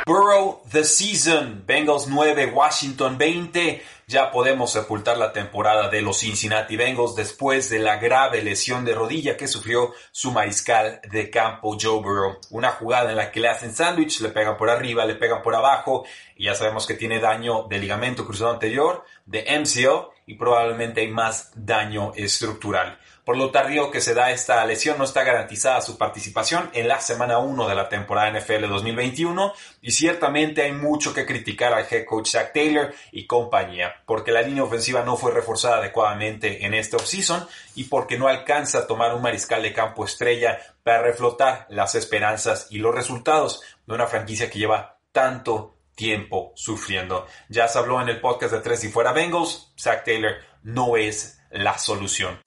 Burrow 0.05 0.61
The 0.69 0.83
Season, 0.83 1.63
Bengals 1.65 2.07
9, 2.07 2.51
Washington 2.53 3.17
20. 3.17 3.81
Ya 4.07 4.31
podemos 4.31 4.73
sepultar 4.73 5.17
la 5.17 5.31
temporada 5.31 5.89
de 5.89 6.01
los 6.01 6.19
Cincinnati 6.19 6.75
Bengals 6.75 7.15
después 7.15 7.69
de 7.69 7.79
la 7.79 7.97
grave 7.97 8.41
lesión 8.41 8.83
de 8.83 8.93
rodilla 8.93 9.37
que 9.37 9.47
sufrió 9.47 9.93
su 10.11 10.31
mariscal 10.31 10.99
de 11.09 11.29
campo 11.29 11.77
Joe 11.79 12.01
Burrow. 12.01 12.39
Una 12.49 12.71
jugada 12.71 13.11
en 13.11 13.15
la 13.15 13.31
que 13.31 13.39
le 13.39 13.47
hacen 13.47 13.73
sándwich, 13.73 14.19
le 14.19 14.29
pegan 14.29 14.57
por 14.57 14.69
arriba, 14.69 15.05
le 15.05 15.15
pegan 15.15 15.41
por 15.41 15.55
abajo 15.55 16.03
y 16.35 16.45
ya 16.45 16.55
sabemos 16.55 16.85
que 16.85 16.95
tiene 16.95 17.19
daño 17.19 17.67
de 17.69 17.77
ligamento 17.77 18.25
cruzado 18.25 18.51
anterior, 18.51 19.05
de 19.25 19.45
MCL 19.59 20.11
y 20.25 20.33
probablemente 20.33 21.01
hay 21.01 21.07
más 21.07 21.51
daño 21.55 22.11
estructural. 22.15 22.99
Por 23.25 23.37
lo 23.37 23.51
tardío 23.51 23.91
que 23.91 24.01
se 24.01 24.13
da 24.13 24.31
esta 24.31 24.65
lesión, 24.65 24.97
no 24.97 25.03
está 25.03 25.23
garantizada 25.23 25.81
su 25.81 25.97
participación 25.97 26.69
en 26.73 26.87
la 26.87 26.99
semana 26.99 27.37
1 27.37 27.67
de 27.67 27.75
la 27.75 27.87
temporada 27.87 28.31
NFL 28.31 28.67
2021 28.67 29.53
y 29.81 29.91
ciertamente 29.91 30.63
hay 30.63 30.71
mucho 30.71 31.13
que 31.13 31.25
criticar 31.25 31.73
al 31.73 31.85
head 31.89 32.05
coach 32.05 32.31
Zach 32.31 32.51
Taylor 32.53 32.93
y 33.11 33.27
compañía, 33.27 33.93
porque 34.05 34.31
la 34.31 34.41
línea 34.41 34.63
ofensiva 34.63 35.03
no 35.03 35.17
fue 35.17 35.31
reforzada 35.31 35.77
adecuadamente 35.77 36.65
en 36.65 36.73
este 36.73 36.95
offseason 36.95 37.47
y 37.75 37.85
porque 37.85 38.17
no 38.17 38.27
alcanza 38.27 38.79
a 38.79 38.87
tomar 38.87 39.13
un 39.13 39.21
mariscal 39.21 39.61
de 39.61 39.73
campo 39.73 40.05
estrella 40.05 40.59
para 40.83 41.03
reflotar 41.03 41.67
las 41.69 41.95
esperanzas 41.95 42.67
y 42.69 42.79
los 42.79 42.95
resultados 42.95 43.61
de 43.85 43.93
una 43.93 44.07
franquicia 44.07 44.49
que 44.49 44.59
lleva 44.59 44.97
tanto 45.11 45.75
tiempo 45.95 46.53
sufriendo. 46.55 47.27
Ya 47.49 47.67
se 47.67 47.77
habló 47.77 48.01
en 48.01 48.09
el 48.09 48.19
podcast 48.19 48.53
de 48.53 48.61
Tres 48.61 48.83
y 48.83 48.89
Fuera 48.89 49.13
Bengals, 49.13 49.73
Zach 49.77 50.03
Taylor 50.03 50.35
no 50.63 50.95
es 50.97 51.40
la 51.51 51.77
solución. 51.77 52.39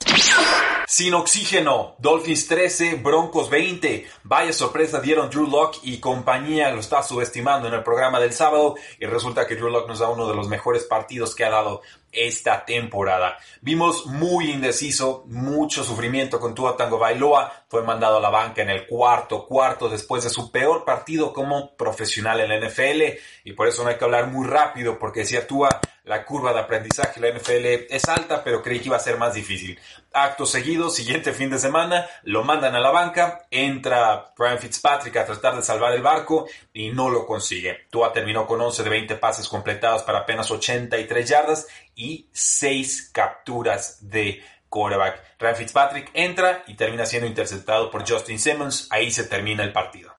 Sin 0.87 1.15
oxígeno, 1.15 1.97
Dolphins 1.99 2.47
13, 2.47 2.97
Broncos 2.97 3.49
20. 3.49 4.07
Vaya 4.25 4.53
sorpresa 4.53 5.01
dieron 5.01 5.31
Drew 5.31 5.49
Locke 5.49 5.79
y 5.83 5.99
compañía, 5.99 6.71
lo 6.71 6.81
está 6.81 7.03
subestimando 7.03 7.69
en 7.69 7.75
el 7.75 7.83
programa 7.83 8.21
del 8.21 8.33
sábado 8.33 8.75
y 9.01 9.07
resulta 9.07 9.47
que 9.47 9.57
Drew 9.57 9.71
Locke 9.71 9.89
nos 9.89 10.01
da 10.01 10.11
uno 10.11 10.29
de 10.29 10.35
los 10.35 10.47
mejores 10.47 10.85
partidos 10.85 11.35
que 11.35 11.45
ha 11.45 11.51
dado 11.51 11.81
esta 12.15 12.65
temporada. 12.65 13.39
Vimos 13.61 14.07
muy 14.07 14.51
indeciso, 14.51 15.25
mucho 15.27 15.85
sufrimiento 15.85 16.41
con 16.41 16.55
Tua 16.55 16.77
Tango 16.77 16.99
Bailoa, 16.99 17.65
fue 17.69 17.83
mandado 17.83 18.19
a 18.19 18.21
la 18.21 18.31
banca 18.31 18.63
en 18.63 18.71
el 18.71 18.87
cuarto 18.87 19.47
cuarto 19.47 19.89
después 19.89 20.25
de 20.25 20.31
su 20.31 20.51
peor 20.51 20.85
partido 20.85 21.33
como 21.33 21.77
profesional 21.77 22.41
en 22.41 22.49
la 22.49 22.69
NFL 22.69 23.03
y 23.45 23.53
por 23.53 23.69
eso 23.69 23.83
no 23.83 23.91
hay 23.91 23.97
que 23.97 24.05
hablar 24.05 24.29
muy 24.29 24.47
rápido 24.47 24.99
porque 24.99 25.21
decía 25.21 25.47
Tua 25.47 25.81
la 26.05 26.25
curva 26.27 26.53
de 26.53 26.61
aprendizaje 26.61 27.19
de 27.19 27.33
la 27.33 27.39
NFL 27.39 27.87
es 27.95 28.09
alta, 28.11 28.45
pero 28.45 28.63
creí 28.63 28.79
que 28.79 28.89
iba 28.89 28.97
a 28.97 29.01
ser 29.01 29.17
más 29.17 29.33
difícil. 29.33 29.81
Acto 30.13 30.45
seguido, 30.45 30.91
siguiente 30.91 31.33
fin 31.33 31.49
de 31.49 31.59
semana, 31.59 32.07
lo 32.25 32.45
mandan 32.45 32.75
a 32.75 32.81
la 32.81 32.91
banca, 32.91 33.47
entra 33.51 34.33
Brian 34.37 34.59
Fitzpatrick 34.59 35.17
a 35.17 35.25
tratar 35.25 35.57
de 35.57 35.63
salvar 35.63 35.95
el 35.95 36.03
barco 36.03 36.47
y 36.75 36.91
no 36.91 37.09
lo 37.09 37.27
consigue. 37.27 37.87
Tua 37.91 38.13
terminó 38.13 38.47
con 38.47 38.61
11 38.61 38.83
de 38.83 38.91
20 38.91 39.17
pases 39.17 39.49
completados 39.49 40.03
para 40.03 40.21
apenas 40.21 40.51
83 40.51 41.27
yardas 41.27 41.67
y 41.95 42.29
6 42.33 43.11
capturas 43.13 43.99
de 44.09 44.43
quarterback. 44.69 45.23
Ryan 45.39 45.57
Fitzpatrick 45.57 46.11
entra 46.15 46.65
y 46.67 46.75
termina 46.75 47.07
siendo 47.07 47.29
interceptado 47.29 47.91
por 47.91 48.09
Justin 48.09 48.39
Simmons. 48.39 48.89
Ahí 48.91 49.11
se 49.11 49.25
termina 49.25 49.63
el 49.63 49.73
partido. 49.73 50.17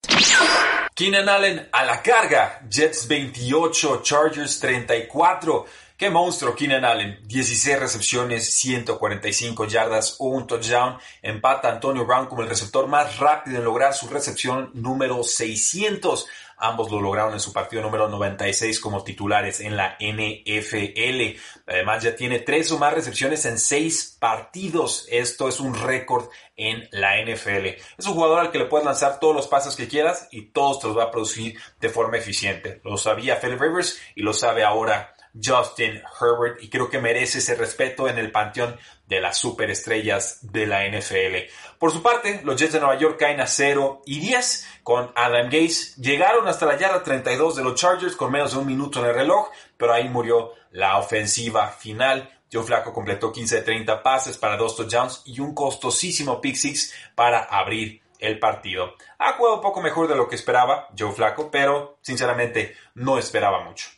Keenan 0.95 1.27
Allen 1.27 1.67
a 1.73 1.83
la 1.83 2.01
carga. 2.01 2.61
Jets 2.69 3.07
28, 3.07 4.01
Chargers 4.01 4.59
34. 4.59 5.65
Qué 5.97 6.09
monstruo 6.09 6.55
Keenan 6.55 6.83
Allen. 6.83 7.19
16 7.25 7.79
recepciones, 7.79 8.53
145 8.53 9.65
yardas, 9.65 10.17
un 10.19 10.45
touchdown. 10.45 10.97
Empata 11.21 11.69
Antonio 11.69 12.05
Brown 12.05 12.25
como 12.27 12.41
el 12.41 12.49
receptor 12.49 12.87
más 12.87 13.17
rápido 13.17 13.59
en 13.59 13.63
lograr 13.63 13.93
su 13.93 14.09
recepción 14.09 14.71
número 14.73 15.23
600. 15.23 16.27
Ambos 16.57 16.91
lo 16.91 16.99
lograron 16.99 17.31
en 17.31 17.39
su 17.39 17.53
partido 17.53 17.81
número 17.81 18.09
96 18.09 18.81
como 18.81 19.05
titulares 19.05 19.61
en 19.61 19.77
la 19.77 19.95
NFL. 20.01 21.39
Además 21.65 22.03
ya 22.03 22.13
tiene 22.13 22.39
tres 22.39 22.73
o 22.73 22.77
más 22.77 22.93
recepciones 22.93 23.45
en 23.45 23.57
seis 23.57 24.17
partidos. 24.19 25.07
Esto 25.09 25.47
es 25.47 25.61
un 25.61 25.75
récord 25.75 26.27
en 26.57 26.89
la 26.91 27.21
NFL. 27.23 27.67
Es 27.97 28.05
un 28.05 28.15
jugador 28.15 28.39
al 28.39 28.51
que 28.51 28.59
le 28.59 28.65
puedes 28.65 28.85
lanzar 28.85 29.21
todos 29.21 29.33
los 29.33 29.47
pasos 29.47 29.77
que 29.77 29.87
quieras 29.87 30.27
y 30.31 30.47
todos 30.47 30.81
te 30.81 30.87
los 30.87 30.97
va 30.97 31.03
a 31.03 31.11
producir 31.11 31.57
de 31.79 31.87
forma 31.87 32.17
eficiente. 32.17 32.81
Lo 32.83 32.97
sabía 32.97 33.39
Philip 33.39 33.61
Rivers 33.61 33.97
y 34.13 34.23
lo 34.23 34.33
sabe 34.33 34.65
ahora 34.65 35.14
Justin 35.43 36.01
Herbert 36.19 36.63
y 36.63 36.69
creo 36.69 36.89
que 36.89 36.99
merece 36.99 37.39
ese 37.39 37.55
respeto 37.55 38.07
en 38.07 38.17
el 38.17 38.31
panteón 38.31 38.77
de 39.07 39.19
las 39.19 39.37
superestrellas 39.37 40.39
de 40.41 40.65
la 40.65 40.87
NFL. 40.87 41.51
Por 41.77 41.91
su 41.91 42.01
parte, 42.01 42.41
los 42.43 42.59
Jets 42.59 42.73
de 42.73 42.79
Nueva 42.79 42.97
York 42.97 43.17
caen 43.19 43.39
a 43.41 43.47
0 43.47 44.01
y 44.05 44.19
10 44.19 44.67
con 44.83 45.11
Adam 45.15 45.45
Gates. 45.45 45.95
Llegaron 45.97 46.47
hasta 46.47 46.65
la 46.65 46.77
yarda 46.77 47.03
32 47.03 47.55
de 47.57 47.63
los 47.63 47.75
Chargers 47.75 48.15
con 48.15 48.31
menos 48.31 48.53
de 48.53 48.59
un 48.59 48.65
minuto 48.65 48.99
en 48.99 49.07
el 49.07 49.15
reloj, 49.15 49.49
pero 49.77 49.93
ahí 49.93 50.09
murió 50.09 50.53
la 50.71 50.97
ofensiva 50.97 51.67
final. 51.69 52.31
Joe 52.51 52.63
Flaco 52.63 52.93
completó 52.93 53.31
15 53.31 53.57
de 53.57 53.61
30 53.61 54.01
pases 54.01 54.37
para 54.37 54.57
dos 54.57 54.75
touchdowns 54.75 55.23
y 55.25 55.39
un 55.39 55.53
costosísimo 55.53 56.39
pick 56.39 56.55
six 56.55 56.93
para 57.13 57.43
abrir 57.43 58.01
el 58.19 58.39
partido. 58.39 58.95
Ha 59.19 59.33
jugado 59.33 59.57
un 59.57 59.61
poco 59.61 59.81
mejor 59.81 60.07
de 60.07 60.15
lo 60.15 60.27
que 60.27 60.35
esperaba 60.35 60.87
Joe 60.97 61.11
Flaco, 61.11 61.49
pero 61.51 61.97
sinceramente 62.01 62.75
no 62.95 63.17
esperaba 63.17 63.63
mucho. 63.63 63.89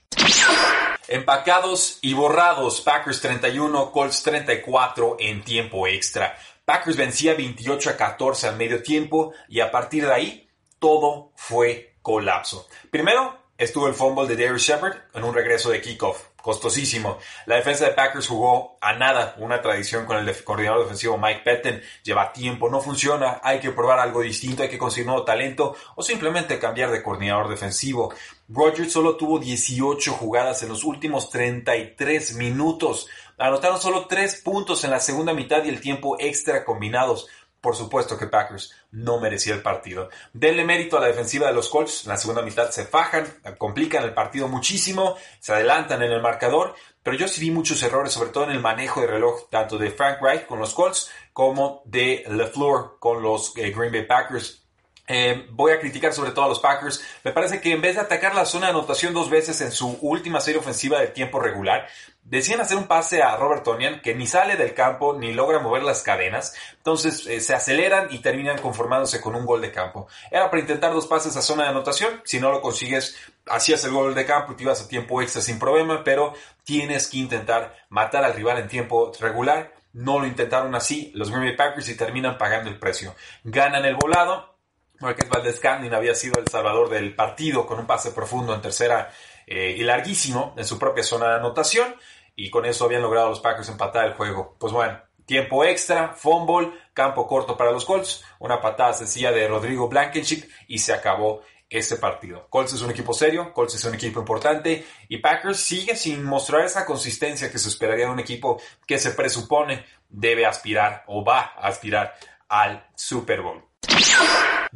Empacados 1.09 1.99
y 2.01 2.13
borrados, 2.13 2.81
Packers 2.81 3.21
31, 3.21 3.91
Colts 3.93 4.23
34 4.23 5.15
en 5.19 5.41
tiempo 5.41 5.87
extra. 5.87 6.37
Packers 6.65 6.97
vencía 6.97 7.33
28 7.33 7.91
a 7.91 7.95
14 7.95 8.47
al 8.47 8.57
medio 8.57 8.83
tiempo 8.83 9.31
y 9.47 9.61
a 9.61 9.71
partir 9.71 10.05
de 10.05 10.13
ahí 10.13 10.49
todo 10.79 11.31
fue 11.35 11.95
colapso. 12.01 12.67
Primero 12.91 13.37
estuvo 13.57 13.87
el 13.87 13.93
fumble 13.93 14.27
de 14.27 14.35
Darius 14.35 14.63
Shepard 14.63 14.97
en 15.13 15.23
un 15.23 15.33
regreso 15.33 15.69
de 15.69 15.81
kickoff 15.81 16.25
costosísimo. 16.47 17.17
La 17.45 17.57
defensa 17.57 17.83
de 17.83 17.91
Packers 17.91 18.29
jugó 18.29 18.77
a 18.79 18.93
nada, 18.93 19.35
una 19.39 19.61
tradición 19.61 20.05
con 20.05 20.15
el 20.15 20.43
coordinador 20.45 20.83
defensivo 20.83 21.17
Mike 21.17 21.41
Petten, 21.43 21.81
lleva 22.03 22.31
tiempo, 22.31 22.69
no 22.69 22.79
funciona, 22.79 23.41
hay 23.43 23.59
que 23.59 23.71
probar 23.71 23.99
algo 23.99 24.21
distinto, 24.21 24.63
hay 24.63 24.69
que 24.69 24.77
conseguir 24.77 25.07
nuevo 25.07 25.25
talento 25.25 25.75
o 25.95 26.01
simplemente 26.01 26.57
cambiar 26.57 26.89
de 26.91 27.03
coordinador 27.03 27.49
defensivo. 27.49 28.13
Rodgers 28.47 28.93
solo 28.93 29.17
tuvo 29.17 29.39
18 29.39 30.13
jugadas 30.13 30.63
en 30.63 30.69
los 30.69 30.85
últimos 30.85 31.29
33 31.29 32.35
minutos. 32.35 33.09
Anotaron 33.37 33.81
solo 33.81 34.07
3 34.07 34.41
puntos 34.41 34.85
en 34.85 34.91
la 34.91 35.01
segunda 35.01 35.33
mitad 35.33 35.65
y 35.65 35.67
el 35.69 35.81
tiempo 35.81 36.15
extra 36.17 36.63
combinados. 36.63 37.27
Por 37.61 37.75
supuesto 37.75 38.17
que 38.17 38.27
Packers 38.27 38.73
no 38.91 39.19
merecía 39.19 39.53
el 39.53 39.61
partido. 39.61 40.09
Denle 40.33 40.63
mérito 40.63 40.97
a 40.97 41.01
la 41.01 41.07
defensiva 41.07 41.47
de 41.47 41.53
los 41.53 41.69
Colts. 41.69 42.03
En 42.03 42.09
la 42.09 42.17
segunda 42.17 42.41
mitad 42.41 42.69
se 42.69 42.85
fajan, 42.85 43.25
complican 43.57 44.03
el 44.03 44.13
partido 44.13 44.47
muchísimo, 44.47 45.17
se 45.39 45.53
adelantan 45.53 46.03
en 46.03 46.11
el 46.11 46.21
marcador, 46.21 46.75
pero 47.01 47.17
yo 47.17 47.27
sí 47.27 47.41
vi 47.41 47.51
muchos 47.51 47.81
errores, 47.83 48.13
sobre 48.13 48.29
todo 48.29 48.43
en 48.45 48.51
el 48.51 48.59
manejo 48.59 49.01
de 49.01 49.07
reloj, 49.07 49.49
tanto 49.49 49.77
de 49.77 49.91
Frank 49.91 50.21
Wright 50.21 50.45
con 50.45 50.59
los 50.59 50.73
Colts 50.73 51.09
como 51.33 51.81
de 51.85 52.23
LeFleur 52.27 52.97
con 52.99 53.21
los 53.21 53.55
eh, 53.57 53.71
Green 53.71 53.91
Bay 53.91 54.05
Packers. 54.05 54.63
Eh, 55.07 55.47
voy 55.51 55.71
a 55.71 55.79
criticar 55.79 56.13
sobre 56.13 56.31
todo 56.31 56.45
a 56.45 56.49
los 56.49 56.59
Packers. 56.59 57.01
Me 57.23 57.31
parece 57.31 57.61
que 57.61 57.71
en 57.71 57.81
vez 57.81 57.95
de 57.95 58.01
atacar 58.01 58.35
la 58.35 58.45
zona 58.45 58.67
de 58.67 58.71
anotación 58.71 59.13
dos 59.13 59.29
veces 59.29 59.61
en 59.61 59.71
su 59.71 59.97
última 60.01 60.41
serie 60.41 60.59
ofensiva 60.59 60.99
de 60.99 61.07
tiempo 61.07 61.39
regular, 61.39 61.87
deciden 62.29 62.61
hacer 62.61 62.77
un 62.77 62.87
pase 62.87 63.23
a 63.23 63.35
Robert 63.37 63.63
Tonian 63.63 64.01
que 64.01 64.13
ni 64.13 64.27
sale 64.27 64.55
del 64.55 64.73
campo 64.73 65.17
ni 65.17 65.33
logra 65.33 65.59
mover 65.59 65.83
las 65.83 66.03
cadenas. 66.03 66.53
Entonces 66.77 67.25
eh, 67.27 67.39
se 67.39 67.55
aceleran 67.55 68.07
y 68.11 68.19
terminan 68.19 68.59
conformándose 68.59 69.21
con 69.21 69.35
un 69.35 69.45
gol 69.45 69.61
de 69.61 69.71
campo. 69.71 70.07
Era 70.29 70.49
para 70.49 70.61
intentar 70.61 70.93
dos 70.93 71.07
pases 71.07 71.35
a 71.37 71.41
zona 71.41 71.63
de 71.63 71.69
anotación. 71.69 72.21
Si 72.25 72.39
no 72.39 72.51
lo 72.51 72.61
consigues, 72.61 73.17
hacías 73.47 73.83
el 73.85 73.91
gol 73.91 74.13
de 74.13 74.25
campo 74.25 74.53
y 74.53 74.55
te 74.55 74.63
ibas 74.63 74.81
a 74.81 74.87
tiempo 74.87 75.21
extra 75.21 75.41
sin 75.41 75.57
problema, 75.57 76.03
pero 76.03 76.33
tienes 76.63 77.07
que 77.07 77.17
intentar 77.17 77.75
matar 77.89 78.23
al 78.23 78.33
rival 78.33 78.59
en 78.59 78.67
tiempo 78.67 79.11
regular. 79.19 79.73
No 79.93 80.19
lo 80.19 80.27
intentaron 80.27 80.75
así 80.75 81.11
los 81.15 81.31
Green 81.31 81.45
Bay 81.45 81.55
Packers 81.55 81.89
y 81.89 81.95
terminan 81.95 82.37
pagando 82.37 82.69
el 82.69 82.77
precio. 82.77 83.15
Ganan 83.43 83.85
el 83.85 83.95
volado 83.95 84.57
Marquez 84.99 85.29
Valdez 85.29 85.57
Scandin 85.57 85.93
había 85.93 86.15
sido 86.15 86.39
el 86.39 86.47
salvador 86.47 86.89
del 86.89 87.13
partido 87.13 87.67
con 87.67 87.79
un 87.79 87.85
pase 87.85 88.11
profundo 88.11 88.53
en 88.53 88.61
tercera 88.61 89.11
eh, 89.45 89.75
y 89.77 89.83
larguísimo 89.83 90.53
en 90.57 90.65
su 90.65 90.79
propia 90.79 91.03
zona 91.03 91.29
de 91.29 91.35
anotación 91.35 91.95
y 92.37 92.49
con 92.49 92.65
eso 92.65 92.85
habían 92.85 93.01
logrado 93.01 93.29
los 93.29 93.41
Packers 93.41 93.67
empatar 93.67 94.05
el 94.05 94.13
juego. 94.13 94.55
Pues 94.57 94.71
bueno, 94.71 95.01
tiempo 95.25 95.65
extra, 95.65 96.13
fumble, 96.13 96.71
campo 96.93 97.27
corto 97.27 97.57
para 97.57 97.71
los 97.71 97.83
Colts, 97.83 98.23
una 98.39 98.61
patada 98.61 98.93
sencilla 98.93 99.31
de 99.31 99.47
Rodrigo 99.47 99.89
Blankenship 99.89 100.43
y 100.67 100.77
se 100.77 100.93
acabó 100.93 101.41
ese 101.69 101.97
partido. 101.97 102.47
Colts 102.49 102.73
es 102.73 102.81
un 102.81 102.91
equipo 102.91 103.13
serio, 103.13 103.51
Colts 103.53 103.75
es 103.75 103.83
un 103.83 103.95
equipo 103.95 104.19
importante 104.19 104.85
y 105.09 105.17
Packers 105.17 105.59
sigue 105.59 105.95
sin 105.95 106.23
mostrar 106.23 106.63
esa 106.63 106.85
consistencia 106.85 107.51
que 107.51 107.57
se 107.57 107.69
esperaría 107.69 108.05
de 108.05 108.11
un 108.11 108.19
equipo 108.19 108.61
que 108.85 108.99
se 108.99 109.11
presupone 109.11 109.83
debe 110.07 110.45
aspirar 110.45 111.03
o 111.07 111.25
va 111.25 111.53
a 111.57 111.67
aspirar 111.67 112.13
al 112.47 112.87
Super 112.95 113.41
Bowl. 113.41 113.63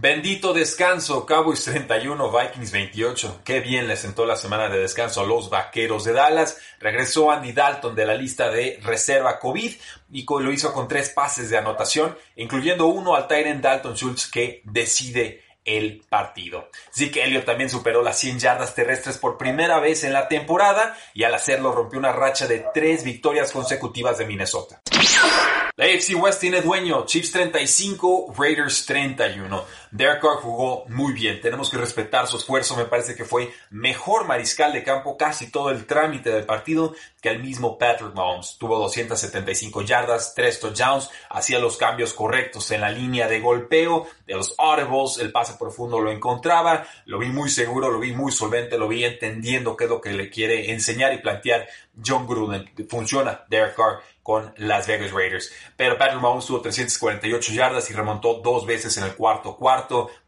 Bendito 0.01 0.51
descanso, 0.51 1.27
Cowboys 1.27 1.63
31, 1.63 2.31
Vikings 2.31 2.71
28. 2.71 3.41
Qué 3.45 3.59
bien 3.59 3.87
le 3.87 3.95
sentó 3.95 4.25
la 4.25 4.35
semana 4.35 4.67
de 4.67 4.79
descanso 4.79 5.21
a 5.21 5.27
los 5.27 5.51
vaqueros 5.51 6.05
de 6.05 6.13
Dallas. 6.13 6.57
Regresó 6.79 7.29
Andy 7.29 7.51
Dalton 7.51 7.93
de 7.93 8.07
la 8.07 8.15
lista 8.15 8.49
de 8.49 8.79
reserva 8.81 9.37
COVID 9.37 9.71
y 10.11 10.25
lo 10.27 10.51
hizo 10.51 10.73
con 10.73 10.87
tres 10.87 11.09
pases 11.09 11.51
de 11.51 11.59
anotación, 11.59 12.17
incluyendo 12.35 12.87
uno 12.87 13.13
al 13.13 13.27
Tyrant 13.27 13.61
Dalton 13.61 13.95
Schultz 13.95 14.25
que 14.31 14.63
decide 14.65 15.43
el 15.63 16.03
partido. 16.09 16.71
Zeke 16.91 17.23
Elliott 17.23 17.45
también 17.45 17.69
superó 17.69 18.01
las 18.01 18.17
100 18.17 18.39
yardas 18.39 18.73
terrestres 18.73 19.19
por 19.19 19.37
primera 19.37 19.79
vez 19.79 20.03
en 20.03 20.13
la 20.13 20.27
temporada 20.27 20.97
y 21.13 21.25
al 21.25 21.35
hacerlo 21.35 21.73
rompió 21.73 21.99
una 21.99 22.11
racha 22.11 22.47
de 22.47 22.65
tres 22.73 23.03
victorias 23.03 23.51
consecutivas 23.51 24.17
de 24.17 24.25
Minnesota. 24.25 24.81
La 25.77 25.85
AFC 25.85 26.15
West 26.21 26.41
tiene 26.41 26.61
dueño, 26.61 27.05
Chiefs 27.05 27.31
35, 27.31 28.33
Raiders 28.37 28.85
31. 28.85 29.65
Derek 29.91 30.21
Carr 30.21 30.37
jugó 30.37 30.85
muy 30.87 31.11
bien, 31.11 31.41
tenemos 31.41 31.69
que 31.69 31.77
respetar 31.77 32.25
su 32.25 32.37
esfuerzo, 32.37 32.77
me 32.77 32.85
parece 32.85 33.13
que 33.13 33.25
fue 33.25 33.53
mejor 33.71 34.25
mariscal 34.25 34.71
de 34.71 34.83
campo 34.83 35.17
casi 35.17 35.51
todo 35.51 35.69
el 35.69 35.85
trámite 35.85 36.31
del 36.31 36.45
partido 36.45 36.95
que 37.21 37.29
el 37.29 37.41
mismo 37.41 37.77
Patrick 37.77 38.13
Mahomes. 38.15 38.55
Tuvo 38.57 38.79
275 38.79 39.81
yardas, 39.81 40.33
3 40.33 40.59
touchdowns, 40.61 41.09
hacía 41.29 41.59
los 41.59 41.75
cambios 41.75 42.13
correctos 42.13 42.71
en 42.71 42.81
la 42.81 42.89
línea 42.89 43.27
de 43.27 43.41
golpeo, 43.41 44.07
de 44.25 44.33
los 44.35 44.55
audibles, 44.57 45.17
el 45.17 45.33
pase 45.33 45.55
profundo 45.59 45.99
lo 45.99 46.09
encontraba, 46.09 46.87
lo 47.05 47.19
vi 47.19 47.27
muy 47.27 47.49
seguro, 47.49 47.91
lo 47.91 47.99
vi 47.99 48.13
muy 48.13 48.31
solvente, 48.31 48.77
lo 48.77 48.87
vi 48.87 49.03
entendiendo 49.03 49.75
qué 49.75 49.83
es 49.83 49.89
lo 49.89 49.99
que 49.99 50.13
le 50.13 50.29
quiere 50.29 50.71
enseñar 50.71 51.13
y 51.13 51.17
plantear 51.17 51.67
John 52.03 52.25
Gruden. 52.25 52.71
Funciona 52.89 53.43
Derek 53.49 53.75
Carr 53.75 54.01
con 54.23 54.53
Las 54.57 54.87
Vegas 54.87 55.11
Raiders. 55.11 55.51
Pero 55.75 55.97
Patrick 55.97 56.21
Mahomes 56.21 56.45
tuvo 56.45 56.61
348 56.61 57.53
yardas 57.53 57.89
y 57.89 57.93
remontó 57.93 58.35
dos 58.35 58.65
veces 58.65 58.95
en 58.97 59.03
el 59.03 59.15
cuarto 59.15 59.55
cuarto. 59.55 59.80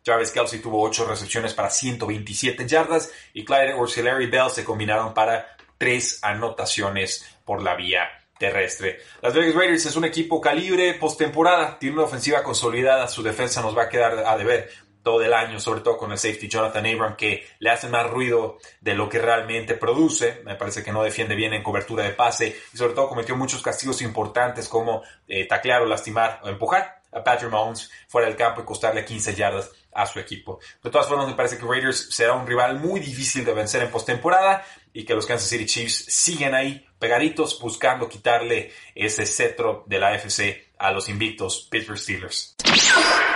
Jarvis 0.06 0.32
Kelsey 0.32 0.60
tuvo 0.60 0.82
8 0.84 1.06
recepciones 1.06 1.54
para 1.54 1.70
127 1.70 2.68
yardas 2.68 3.12
y 3.34 3.44
Clyde 3.46 3.72
Edwards 3.72 3.98
y 3.98 4.02
Bell 4.28 4.50
se 4.50 4.63
combinaron 4.63 5.13
para 5.13 5.56
3 5.78 6.20
anotaciones 6.24 7.38
por 7.46 7.62
la 7.62 7.76
vía 7.76 8.08
terrestre. 8.38 9.00
Las 9.22 9.34
Vegas 9.34 9.56
Raiders 9.56 9.86
es 9.86 9.96
un 9.96 10.06
equipo 10.06 10.42
calibre 10.42 10.94
postemporada, 10.96 11.78
tiene 11.80 11.96
una 11.96 12.06
ofensiva 12.06 12.44
consolidada, 12.44 13.08
su 13.08 13.24
defensa 13.24 13.62
nos 13.62 13.78
va 13.78 13.84
a 13.84 13.89
quedar 13.89 14.24
a 14.26 14.38
deber 14.38 14.70
todo 15.04 15.22
el 15.22 15.34
año, 15.34 15.60
sobre 15.60 15.82
todo 15.82 15.98
con 15.98 16.12
el 16.12 16.18
safety 16.18 16.48
Jonathan 16.48 16.86
Abram, 16.86 17.16
que 17.16 17.46
le 17.60 17.70
hace 17.70 17.89
más 17.89 18.10
ruido 18.10 18.58
de 18.80 18.96
lo 18.96 19.10
que 19.10 19.20
realmente 19.20 19.76
produce. 19.76 20.42
Me 20.46 20.56
parece 20.56 20.82
que 20.82 20.94
no 20.94 21.04
defiende 21.04 21.36
bien 21.36 21.54
en 21.54 21.62
cobertura 21.62 22.06
de 22.06 22.12
pase 22.12 22.56
y 22.74 22.78
sobre 22.78 22.94
todo 22.94 23.10
cometió 23.10 23.36
muchos 23.36 23.62
castigos 23.62 24.02
importantes 24.02 24.70
como 24.70 25.04
eh, 25.28 25.46
taclear 25.46 25.82
o 25.82 25.86
lastimar 25.86 26.39
o 26.44 26.50
empujar 26.50 27.03
a 27.13 27.23
Patrick 27.23 27.52
Mahomes 27.52 27.89
fuera 28.08 28.28
del 28.28 28.36
campo 28.36 28.62
y 28.62 28.65
costarle 28.65 29.06
15 29.06 29.36
yardas 29.36 29.71
a 29.93 30.06
su 30.06 30.19
equipo. 30.19 30.60
De 30.82 30.89
todas 30.89 31.08
formas, 31.08 31.28
me 31.28 31.36
parece 31.36 31.58
que 31.58 31.65
Raiders 31.65 32.08
será 32.13 32.34
un 32.34 32.47
rival 32.47 32.80
muy 32.80 32.99
difícil 32.99 33.45
de 33.45 33.54
vencer 33.54 33.84
en 33.84 33.91
postemporada 33.91 34.65
y 34.91 35.06
que 35.06 35.13
los 35.13 35.26
Kansas 35.26 35.49
City 35.49 35.65
Chiefs 35.65 36.06
siguen 36.08 36.54
ahí 36.54 36.86
pegaditos 36.99 37.60
buscando 37.60 38.08
quitarle 38.08 38.71
ese 38.95 39.26
cetro 39.26 39.84
de 39.88 39.99
la 39.99 40.10
AFC 40.10 40.71
a 40.78 40.91
los 40.91 41.10
invictos 41.10 41.67
Pittsburgh 41.69 41.99
Steelers. 41.99 42.56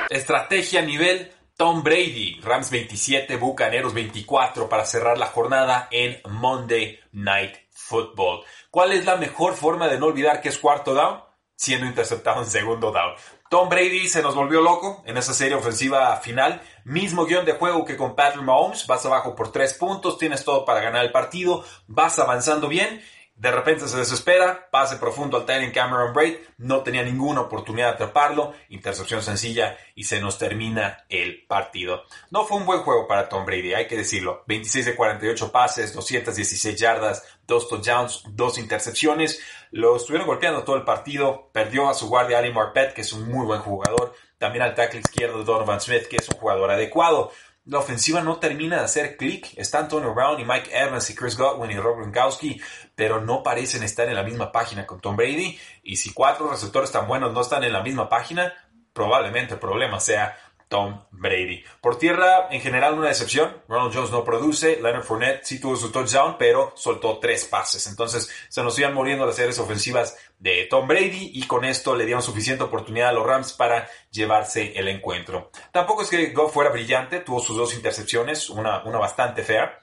Estrategia 0.10 0.82
nivel 0.82 1.32
Tom 1.58 1.82
Brady, 1.82 2.40
Rams 2.42 2.70
27, 2.70 3.36
Bucaneros 3.38 3.92
24 3.92 4.70
para 4.70 4.86
cerrar 4.86 5.18
la 5.18 5.26
jornada 5.26 5.88
en 5.90 6.22
Monday 6.30 7.00
Night 7.14 7.56
Football. 7.72 8.44
¿Cuál 8.70 8.92
es 8.92 9.06
la 9.06 9.16
mejor 9.16 9.56
forma 9.56 9.88
de 9.88 9.98
no 9.98 10.06
olvidar 10.06 10.40
que 10.40 10.50
es 10.50 10.60
cuarto 10.60 10.94
down? 10.94 11.20
Siendo 11.56 11.88
interceptado 11.88 12.44
en 12.44 12.48
segundo 12.48 12.92
down. 12.92 13.16
Tom 13.50 13.70
Brady 13.70 14.10
se 14.10 14.22
nos 14.22 14.36
volvió 14.36 14.62
loco 14.62 15.04
en 15.06 15.18
esa 15.18 15.34
serie 15.34 15.56
ofensiva 15.56 16.16
final. 16.18 16.62
Mismo 16.84 17.26
guion 17.26 17.46
de 17.46 17.54
juego 17.54 17.86
que 17.86 17.96
con 17.96 18.16
Patrick 18.16 18.44
Mahomes. 18.44 18.86
Vas 18.88 19.06
abajo 19.06 19.36
por 19.36 19.52
tres 19.52 19.74
puntos, 19.74 20.18
tienes 20.18 20.44
todo 20.44 20.66
para 20.66 20.82
ganar 20.82 21.06
el 21.06 21.12
partido, 21.12 21.64
vas 21.88 22.20
avanzando 22.20 22.68
bien 22.68 23.02
de 23.38 23.52
repente 23.52 23.88
se 23.88 23.98
desespera, 23.98 24.68
pase 24.72 24.98
profundo 24.98 25.38
al 25.38 25.46
Tyrion 25.46 25.72
Cameron 25.72 26.12
Braid, 26.12 26.38
no 26.58 26.82
tenía 26.82 27.04
ninguna 27.04 27.42
oportunidad 27.42 27.90
de 27.90 27.94
atraparlo, 27.94 28.54
intercepción 28.70 29.22
sencilla 29.22 29.78
y 29.94 30.06
se 30.06 30.20
nos 30.20 30.40
termina 30.40 31.06
el 31.08 31.46
partido. 31.46 32.04
No 32.32 32.46
fue 32.46 32.58
un 32.58 32.66
buen 32.66 32.80
juego 32.80 33.08
para 33.08 33.30
Tom 33.30 33.46
Brady, 33.46 33.76
hay 33.76 33.88
que 33.88 33.96
decirlo. 33.96 34.44
26 34.48 34.88
de 34.88 34.96
48 34.96 35.52
pases, 35.52 35.94
216 35.94 36.80
yardas, 36.80 37.24
2 37.46 37.70
touchdowns, 37.70 38.24
2 38.30 38.58
intercepciones. 38.58 39.40
Lo 39.70 39.96
estuvieron 39.98 40.26
golpeando 40.26 40.64
todo 40.64 40.76
el 40.76 40.84
partido, 40.84 41.52
perdió 41.52 41.90
a 41.90 41.94
su 41.94 42.10
guardia 42.10 42.40
Ali 42.40 42.52
Marpet, 42.52 42.94
que 42.94 43.02
es 43.02 43.14
un 43.14 43.30
muy 43.30 43.46
buen 43.46 43.62
jugador, 43.62 44.16
también 44.40 44.64
al 44.64 44.74
tackle 44.74 45.00
izquierdo 45.00 45.44
Donovan 45.44 45.80
Smith, 45.80 46.08
que 46.08 46.18
es 46.18 46.28
un 46.30 46.38
jugador 46.40 46.72
adecuado 46.72 47.32
la 47.68 47.80
ofensiva 47.80 48.22
no 48.22 48.38
termina 48.38 48.78
de 48.78 48.84
hacer 48.84 49.18
clic. 49.18 49.54
Está 49.58 49.80
Antonio 49.80 50.14
Brown 50.14 50.40
y 50.40 50.46
Mike 50.46 50.72
Evans 50.74 51.10
y 51.10 51.16
Chris 51.16 51.38
Godwin 51.38 51.72
y 51.72 51.78
Rob 51.78 51.98
Gronkowski, 51.98 52.60
pero 52.96 53.22
no 53.22 53.44
parecen 53.44 53.84
estar 53.84 54.08
en 54.08 54.16
la 54.16 54.24
misma 54.24 54.52
página 54.52 54.86
con 54.86 55.02
Tom 55.02 55.16
Brady. 55.16 55.60
Y 55.84 55.98
si 55.98 56.14
cuatro 56.14 56.50
receptores 56.50 56.92
tan 56.92 57.08
buenos 57.08 57.34
no 57.34 57.42
están 57.42 57.64
en 57.64 57.74
la 57.74 57.84
misma 57.84 58.08
página, 58.08 58.54
probablemente 58.94 59.56
el 59.56 59.60
problema 59.60 60.00
sea 60.00 60.36
Tom 60.68 61.06
Brady. 61.12 61.64
Por 61.82 61.98
tierra, 61.98 62.48
en 62.52 62.62
general, 62.62 62.94
una 62.96 63.08
decepción. 63.08 63.64
Ronald 63.68 63.94
Jones 63.94 64.12
no 64.12 64.24
produce. 64.24 64.80
Leonard 64.82 65.04
Fournette 65.04 65.46
sí 65.46 65.60
tuvo 65.60 65.76
su 65.76 65.92
touchdown, 65.92 66.36
pero 66.38 66.74
soltó 66.76 67.20
tres 67.20 67.46
pases. 67.46 67.88
Entonces, 67.88 68.30
se 68.50 68.64
nos 68.64 68.78
iban 68.78 68.94
muriendo 68.94 69.26
las 69.26 69.36
series 69.36 69.60
ofensivas 69.60 70.18
de 70.40 70.66
Tom 70.70 70.88
Brady 70.88 71.32
y 71.34 71.44
con 71.48 71.66
esto 71.66 71.96
le 71.96 72.06
dieron 72.06 72.22
suficiente 72.22 72.64
oportunidad 72.64 73.10
a 73.10 73.14
los 73.14 73.26
Rams 73.26 73.54
para 73.54 73.90
llevarse 74.12 74.78
el 74.78 74.88
encuentro. 74.88 75.52
Tampoco 75.72 76.02
es 76.02 76.10
que 76.10 76.32
Goff 76.32 76.54
fuera 76.54 76.70
brillante. 76.70 77.22
Tuvo 77.22 77.40
sus 77.40 77.56
dos 77.56 77.74
intercepciones, 77.74 78.50
una, 78.50 78.84
una 78.84 78.98
bastante 78.98 79.44
fea 79.44 79.80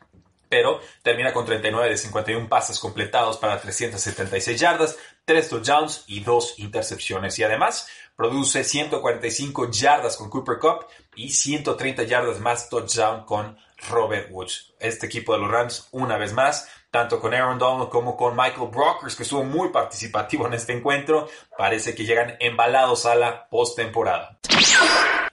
pero 0.54 0.80
termina 1.02 1.32
con 1.32 1.44
39 1.44 1.90
de 1.90 1.96
51 1.96 2.48
pases 2.48 2.78
completados 2.78 3.38
para 3.38 3.60
376 3.60 4.60
yardas, 4.60 4.96
3 5.24 5.48
touchdowns 5.48 6.04
y 6.06 6.20
2 6.20 6.60
intercepciones. 6.60 7.36
Y 7.40 7.42
además 7.42 7.88
produce 8.14 8.62
145 8.62 9.72
yardas 9.72 10.16
con 10.16 10.30
Cooper 10.30 10.60
Cup 10.60 10.86
y 11.16 11.30
130 11.30 12.04
yardas 12.04 12.38
más 12.38 12.68
touchdown 12.68 13.24
con 13.24 13.58
Robert 13.88 14.28
Woods. 14.30 14.74
Este 14.78 15.06
equipo 15.06 15.32
de 15.32 15.40
los 15.40 15.50
Rams, 15.50 15.88
una 15.90 16.18
vez 16.18 16.32
más, 16.32 16.68
tanto 16.94 17.18
con 17.18 17.34
Aaron 17.34 17.58
Donald 17.58 17.88
como 17.88 18.16
con 18.16 18.36
Michael 18.36 18.68
Brockers, 18.70 19.16
que 19.16 19.24
estuvo 19.24 19.42
muy 19.42 19.70
participativo 19.70 20.46
en 20.46 20.54
este 20.54 20.74
encuentro, 20.74 21.28
parece 21.58 21.92
que 21.92 22.04
llegan 22.04 22.36
embalados 22.38 23.04
a 23.04 23.16
la 23.16 23.48
postemporada. 23.48 24.38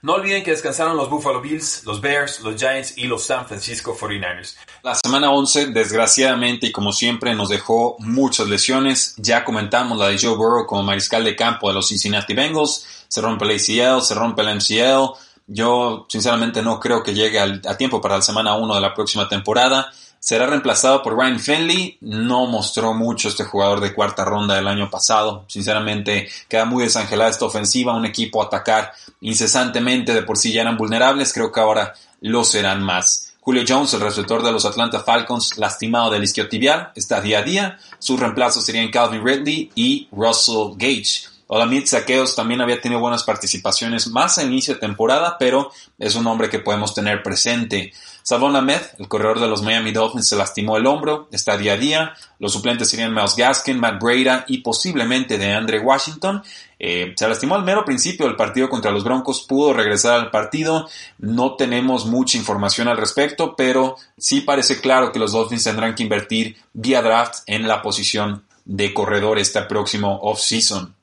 No 0.02 0.14
olviden 0.14 0.42
que 0.42 0.50
descansaron 0.50 0.96
los 0.96 1.08
Buffalo 1.08 1.40
Bills, 1.40 1.84
los 1.84 2.00
Bears, 2.00 2.40
los 2.40 2.56
Giants 2.56 2.98
y 2.98 3.04
los 3.04 3.22
San 3.22 3.46
Francisco 3.46 3.96
49ers. 3.96 4.56
La 4.82 4.96
semana 4.96 5.30
11, 5.30 5.66
desgraciadamente 5.66 6.66
y 6.66 6.72
como 6.72 6.90
siempre, 6.90 7.32
nos 7.36 7.48
dejó 7.48 7.94
muchas 8.00 8.48
lesiones. 8.48 9.14
Ya 9.18 9.44
comentamos 9.44 9.96
la 9.98 10.08
de 10.08 10.18
Joe 10.18 10.34
Burrow 10.34 10.66
como 10.66 10.82
mariscal 10.82 11.22
de 11.22 11.36
campo 11.36 11.68
de 11.68 11.74
los 11.74 11.86
Cincinnati 11.86 12.34
Bengals. 12.34 13.04
Se 13.06 13.20
rompe 13.20 13.44
el 13.44 13.52
ACL, 13.52 14.02
se 14.02 14.16
rompe 14.16 14.42
el 14.42 14.56
MCL. 14.56 15.16
Yo 15.52 16.06
sinceramente 16.08 16.62
no 16.62 16.80
creo 16.80 17.02
que 17.02 17.12
llegue 17.12 17.38
a 17.38 17.76
tiempo 17.76 18.00
para 18.00 18.16
la 18.16 18.22
semana 18.22 18.54
1 18.54 18.74
de 18.74 18.80
la 18.80 18.94
próxima 18.94 19.28
temporada. 19.28 19.92
Será 20.18 20.46
reemplazado 20.46 21.02
por 21.02 21.14
Ryan 21.14 21.38
Finley. 21.38 21.98
No 22.00 22.46
mostró 22.46 22.94
mucho 22.94 23.28
este 23.28 23.44
jugador 23.44 23.80
de 23.80 23.92
cuarta 23.92 24.24
ronda 24.24 24.54
del 24.54 24.66
año 24.66 24.88
pasado. 24.88 25.44
Sinceramente, 25.48 26.28
queda 26.48 26.64
muy 26.64 26.84
desangelada 26.84 27.28
esta 27.28 27.44
ofensiva. 27.44 27.94
Un 27.94 28.06
equipo 28.06 28.40
a 28.40 28.46
atacar 28.46 28.92
incesantemente. 29.20 30.14
De 30.14 30.22
por 30.22 30.38
sí 30.38 30.52
ya 30.52 30.62
eran 30.62 30.78
vulnerables. 30.78 31.34
Creo 31.34 31.52
que 31.52 31.60
ahora 31.60 31.92
lo 32.22 32.44
serán 32.44 32.82
más. 32.82 33.34
Julio 33.40 33.64
Jones, 33.68 33.92
el 33.92 34.00
receptor 34.00 34.42
de 34.42 34.52
los 34.52 34.64
Atlanta 34.64 35.00
Falcons, 35.00 35.58
lastimado 35.58 36.10
del 36.10 36.22
isquiotibial, 36.22 36.92
está 36.94 37.20
día 37.20 37.40
a 37.40 37.42
día. 37.42 37.78
Sus 37.98 38.18
reemplazos 38.18 38.64
serían 38.64 38.90
Calvin 38.90 39.26
Ridley 39.26 39.72
y 39.74 40.08
Russell 40.12 40.76
Gage. 40.76 41.31
Olamide 41.54 41.86
Saqueos 41.86 42.34
también 42.34 42.62
había 42.62 42.80
tenido 42.80 42.98
buenas 42.98 43.24
participaciones 43.24 44.06
más 44.06 44.38
a 44.38 44.42
inicio 44.42 44.72
de 44.72 44.80
temporada, 44.80 45.36
pero 45.38 45.70
es 45.98 46.14
un 46.14 46.26
hombre 46.26 46.48
que 46.48 46.60
podemos 46.60 46.94
tener 46.94 47.22
presente. 47.22 47.92
Savon 48.22 48.56
Ahmed, 48.56 48.80
el 48.98 49.06
corredor 49.06 49.38
de 49.38 49.48
los 49.48 49.60
Miami 49.60 49.92
Dolphins, 49.92 50.28
se 50.28 50.36
lastimó 50.36 50.78
el 50.78 50.86
hombro, 50.86 51.28
está 51.30 51.58
día 51.58 51.74
a 51.74 51.76
día. 51.76 52.14
Los 52.38 52.54
suplentes 52.54 52.88
serían 52.88 53.12
Miles 53.12 53.36
Gaskin, 53.36 53.78
Matt 53.78 54.02
Breda 54.02 54.46
y 54.48 54.62
posiblemente 54.62 55.36
de 55.36 55.52
Andre 55.52 55.78
Washington. 55.80 56.42
Eh, 56.78 57.12
se 57.14 57.28
lastimó 57.28 57.54
al 57.56 57.64
mero 57.64 57.84
principio 57.84 58.24
del 58.24 58.36
partido 58.36 58.70
contra 58.70 58.90
los 58.90 59.04
Broncos, 59.04 59.44
pudo 59.46 59.74
regresar 59.74 60.14
al 60.14 60.30
partido. 60.30 60.88
No 61.18 61.56
tenemos 61.56 62.06
mucha 62.06 62.38
información 62.38 62.88
al 62.88 62.96
respecto, 62.96 63.56
pero 63.56 63.96
sí 64.16 64.40
parece 64.40 64.80
claro 64.80 65.12
que 65.12 65.18
los 65.18 65.32
Dolphins 65.32 65.64
tendrán 65.64 65.94
que 65.94 66.02
invertir 66.02 66.56
vía 66.72 67.02
draft 67.02 67.40
en 67.46 67.68
la 67.68 67.82
posición 67.82 68.42
de 68.64 68.94
corredor 68.94 69.38
este 69.38 69.60
próximo 69.60 70.18
off-season 70.22 70.94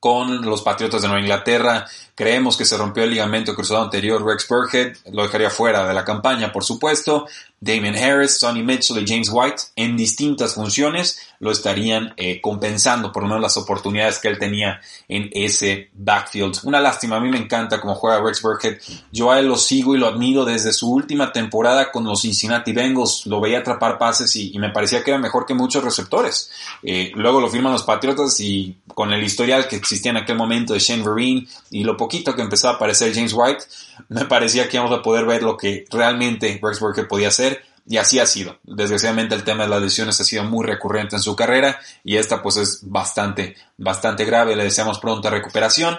con 0.00 0.42
los 0.46 0.62
Patriotas 0.62 1.02
de 1.02 1.08
Nueva 1.08 1.22
Inglaterra. 1.22 1.86
Creemos 2.14 2.56
que 2.56 2.64
se 2.64 2.76
rompió 2.76 3.04
el 3.04 3.10
ligamento 3.10 3.54
cruzado 3.54 3.82
anterior. 3.82 4.24
Rex 4.24 4.48
Burkhead 4.48 4.96
lo 5.12 5.22
dejaría 5.22 5.50
fuera 5.50 5.86
de 5.86 5.94
la 5.94 6.04
campaña, 6.04 6.50
por 6.50 6.64
supuesto. 6.64 7.26
Damien 7.60 7.94
Harris, 7.94 8.38
Sonny 8.38 8.62
Mitchell 8.62 9.02
y 9.02 9.06
James 9.06 9.28
White 9.30 9.62
en 9.76 9.96
distintas 9.96 10.54
funciones 10.54 11.18
lo 11.40 11.50
estarían 11.50 12.14
eh, 12.16 12.40
compensando 12.40 13.12
por 13.12 13.22
lo 13.22 13.28
menos 13.28 13.42
las 13.42 13.56
oportunidades 13.58 14.18
que 14.18 14.28
él 14.28 14.38
tenía 14.38 14.80
en 15.08 15.28
ese 15.32 15.90
backfield. 15.94 16.60
Una 16.64 16.80
lástima, 16.80 17.16
a 17.16 17.20
mí 17.20 17.28
me 17.28 17.38
encanta 17.38 17.80
cómo 17.80 17.94
juega 17.94 18.22
Rex 18.22 18.42
Burkhead. 18.42 18.78
Yo 19.10 19.30
a 19.30 19.38
él 19.38 19.46
lo 19.46 19.56
sigo 19.56 19.94
y 19.94 19.98
lo 19.98 20.06
admiro 20.06 20.44
desde 20.44 20.72
su 20.72 20.90
última 20.90 21.32
temporada 21.32 21.90
con 21.90 22.04
los 22.04 22.22
Cincinnati 22.22 22.72
Bengals. 22.72 23.26
Lo 23.26 23.40
veía 23.40 23.58
atrapar 23.58 23.98
pases 23.98 24.34
y, 24.36 24.58
me 24.58 24.70
parecía 24.70 25.02
que 25.02 25.10
era 25.10 25.18
mejor 25.18 25.46
que 25.46 25.54
muchos 25.54 25.82
receptores. 25.82 26.50
Eh, 26.82 27.12
luego 27.14 27.40
lo 27.40 27.48
firman 27.48 27.72
los 27.72 27.82
Patriotas 27.82 28.38
y 28.40 28.76
con 28.94 29.12
el 29.12 29.22
historial 29.22 29.66
que 29.66 29.76
existía 29.76 30.10
en 30.10 30.18
aquel 30.18 30.36
momento 30.36 30.74
de 30.74 30.78
Shane 30.78 31.02
Vereen 31.02 31.48
y 31.70 31.84
lo 31.84 31.96
poquito 31.96 32.34
que 32.34 32.42
empezaba 32.42 32.74
a 32.74 32.76
aparecer 32.76 33.14
James 33.14 33.32
White, 33.34 33.64
me 34.08 34.26
parecía 34.26 34.68
que 34.68 34.76
íbamos 34.76 34.96
a 34.98 35.02
poder 35.02 35.24
ver 35.24 35.42
lo 35.42 35.56
que 35.56 35.86
realmente 35.90 36.60
Rex 36.62 36.80
Burkhead 36.80 37.08
podía 37.08 37.28
hacer 37.28 37.49
y 37.90 37.96
así 37.96 38.20
ha 38.20 38.26
sido. 38.26 38.56
Desgraciadamente 38.62 39.34
el 39.34 39.42
tema 39.42 39.64
de 39.64 39.70
las 39.70 39.82
lesiones 39.82 40.20
ha 40.20 40.24
sido 40.24 40.44
muy 40.44 40.64
recurrente 40.64 41.16
en 41.16 41.22
su 41.22 41.34
carrera 41.34 41.80
y 42.04 42.18
esta 42.18 42.40
pues 42.40 42.56
es 42.56 42.82
bastante, 42.82 43.56
bastante 43.78 44.24
grave. 44.24 44.54
Le 44.54 44.62
deseamos 44.62 45.00
pronta 45.00 45.28
recuperación. 45.28 45.98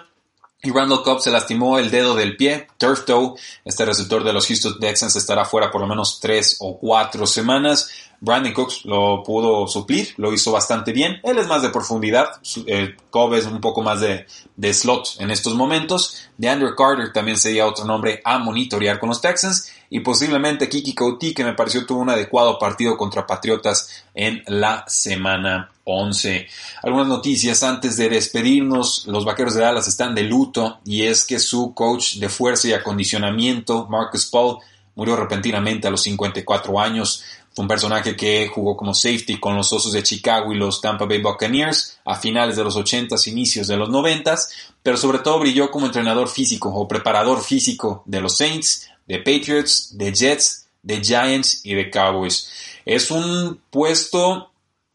Y 0.64 0.72
Randall 0.72 1.04
Cobb 1.04 1.20
se 1.20 1.32
lastimó 1.32 1.80
el 1.80 1.92
dedo 1.92 2.16
del 2.16 2.38
pie, 2.38 2.68
turf 2.78 3.04
toe. 3.04 3.34
Este 3.66 3.84
receptor 3.84 4.24
de 4.24 4.32
los 4.32 4.48
Houston 4.48 4.80
Texans 4.80 5.18
estará 5.18 5.44
fuera 5.44 5.70
por 5.70 5.82
lo 5.82 5.88
menos 5.88 6.22
tres 6.22 6.56
o 6.62 6.78
cuatro 6.78 7.28
semanas. 7.28 7.90
Brandon 8.22 8.54
Cooks 8.54 8.86
lo 8.86 9.24
pudo 9.24 9.68
suplir, 9.68 10.14
lo 10.16 10.32
hizo 10.32 10.52
bastante 10.54 10.94
bien. 10.94 11.20
Él 11.24 11.40
es 11.40 11.48
más 11.48 11.62
de 11.62 11.72
profundidad, 11.72 12.30
eh, 12.68 12.96
Cobb 13.10 13.34
es 13.34 13.46
un 13.48 13.60
poco 13.60 13.82
más 13.82 14.00
de, 14.00 14.28
de 14.56 14.74
slot 14.74 15.16
en 15.20 15.32
estos 15.32 15.56
momentos. 15.56 16.30
De 16.38 16.48
Andrew 16.48 16.74
Carter 16.76 17.12
también 17.12 17.38
sería 17.38 17.66
otro 17.66 17.84
nombre 17.84 18.22
a 18.24 18.38
monitorear 18.38 18.98
con 19.00 19.10
los 19.10 19.20
Texans. 19.20 19.71
Y 19.94 20.00
posiblemente 20.00 20.70
Kiki 20.70 20.96
Couti, 20.96 21.34
que 21.34 21.44
me 21.44 21.54
pareció 21.54 21.86
tuvo 21.86 22.00
un 22.00 22.10
adecuado 22.10 22.58
partido 22.58 22.96
contra 22.96 23.28
Patriotas 23.28 24.06
en 24.16 24.42
la 24.48 24.86
semana 24.88 25.70
11. 25.84 26.48
Algunas 26.82 27.08
noticias 27.08 27.62
antes 27.62 27.98
de 27.98 28.08
despedirnos. 28.08 29.06
Los 29.08 29.26
Vaqueros 29.26 29.54
de 29.54 29.62
Dallas 29.62 29.90
están 29.90 30.16
de 30.16 30.24
luto 30.24 30.80
y 30.86 31.04
es 31.04 31.26
que 31.26 31.40
su 31.40 31.74
coach 31.74 32.16
de 32.16 32.30
fuerza 32.30 32.70
y 32.70 32.74
acondicionamiento, 32.74 33.86
Marcus 33.90 34.28
Paul, 34.28 34.60
murió 34.96 35.18
repentinamente 35.18 35.90
a 35.90 35.92
los 35.92 36.04
54 36.04 36.80
años. 36.80 37.26
Fue 37.54 37.64
un 37.64 37.68
personaje 37.68 38.16
que 38.16 38.48
jugó 38.48 38.78
como 38.78 38.94
safety 38.94 39.42
con 39.42 39.58
los 39.58 39.74
Osos 39.74 39.92
de 39.92 40.04
Chicago 40.04 40.54
y 40.54 40.56
los 40.56 40.80
Tampa 40.80 41.04
Bay 41.04 41.22
Buccaneers 41.22 42.00
a 42.06 42.16
finales 42.16 42.56
de 42.56 42.64
los 42.64 42.78
80s, 42.78 43.28
inicios 43.28 43.68
de 43.68 43.76
los 43.76 43.90
90s, 43.90 44.48
pero 44.82 44.96
sobre 44.96 45.20
todo 45.20 45.38
brilló 45.40 45.70
como 45.70 45.86
entrenador 45.86 46.30
físico 46.30 46.70
o 46.70 46.88
preparador 46.88 47.44
físico 47.44 48.04
de 48.06 48.22
los 48.22 48.38
Saints, 48.38 48.88
de 49.12 49.20
Patriots, 49.20 49.98
de 49.98 50.14
Jets, 50.14 50.68
de 50.82 51.04
Giants 51.04 51.66
y 51.66 51.76
de 51.76 51.90
Cowboys. 51.90 52.50
Es 52.86 53.12
un 53.12 53.60
puesto 53.70 54.50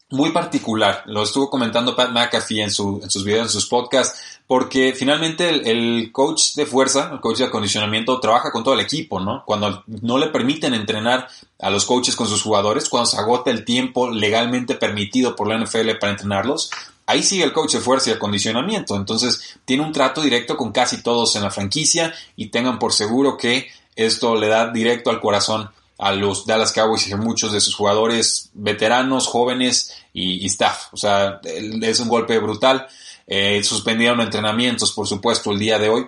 muy 0.09 0.31
particular. 0.31 1.03
Lo 1.05 1.23
estuvo 1.23 1.49
comentando 1.49 1.95
Pat 1.95 2.11
McAfee 2.11 2.63
en, 2.63 2.71
su, 2.71 2.99
en 3.03 3.09
sus 3.11 3.23
videos, 3.23 3.47
en 3.47 3.51
sus 3.51 3.67
podcasts, 3.67 4.39
porque 4.47 4.93
finalmente 4.97 5.49
el, 5.49 6.11
coach 6.11 6.55
de 6.55 6.65
fuerza, 6.65 7.09
el 7.13 7.19
coach 7.19 7.39
de 7.39 7.45
acondicionamiento, 7.45 8.19
trabaja 8.19 8.51
con 8.51 8.63
todo 8.63 8.73
el 8.73 8.79
equipo, 8.79 9.19
¿no? 9.19 9.43
Cuando 9.45 9.83
no 9.85 10.17
le 10.17 10.27
permiten 10.27 10.73
entrenar 10.73 11.27
a 11.59 11.69
los 11.69 11.85
coaches 11.85 12.15
con 12.15 12.27
sus 12.27 12.41
jugadores, 12.41 12.89
cuando 12.89 13.07
se 13.07 13.17
agota 13.17 13.51
el 13.51 13.65
tiempo 13.65 14.09
legalmente 14.09 14.75
permitido 14.75 15.35
por 15.35 15.47
la 15.47 15.57
NFL 15.57 15.97
para 15.99 16.13
entrenarlos, 16.13 16.71
ahí 17.05 17.21
sigue 17.21 17.43
el 17.43 17.53
coach 17.53 17.73
de 17.73 17.81
fuerza 17.81 18.09
y 18.09 18.13
acondicionamiento. 18.13 18.95
Entonces, 18.95 19.57
tiene 19.65 19.83
un 19.83 19.91
trato 19.91 20.21
directo 20.21 20.55
con 20.55 20.71
casi 20.71 21.03
todos 21.03 21.35
en 21.35 21.43
la 21.43 21.51
franquicia 21.51 22.13
y 22.35 22.47
tengan 22.47 22.79
por 22.79 22.93
seguro 22.93 23.37
que 23.37 23.67
esto 23.97 24.35
le 24.35 24.47
da 24.47 24.71
directo 24.71 25.09
al 25.09 25.19
corazón 25.19 25.69
a 25.97 26.11
los 26.11 26.45
Dallas 26.45 26.71
Cowboys 26.71 27.07
y 27.07 27.13
a 27.13 27.17
muchos 27.17 27.51
de 27.51 27.59
sus 27.59 27.75
jugadores 27.75 28.51
veteranos, 28.53 29.27
jóvenes 29.27 29.93
y, 30.13 30.45
staff. 30.45 30.93
O 30.93 30.97
sea, 30.97 31.41
es 31.43 31.99
un 31.99 32.07
golpe 32.07 32.37
brutal. 32.39 32.87
Eh, 33.25 33.63
suspendieron 33.63 34.21
entrenamientos, 34.21 34.91
por 34.93 35.07
supuesto, 35.07 35.51
el 35.51 35.59
día 35.59 35.79
de 35.79 35.89
hoy. 35.89 36.07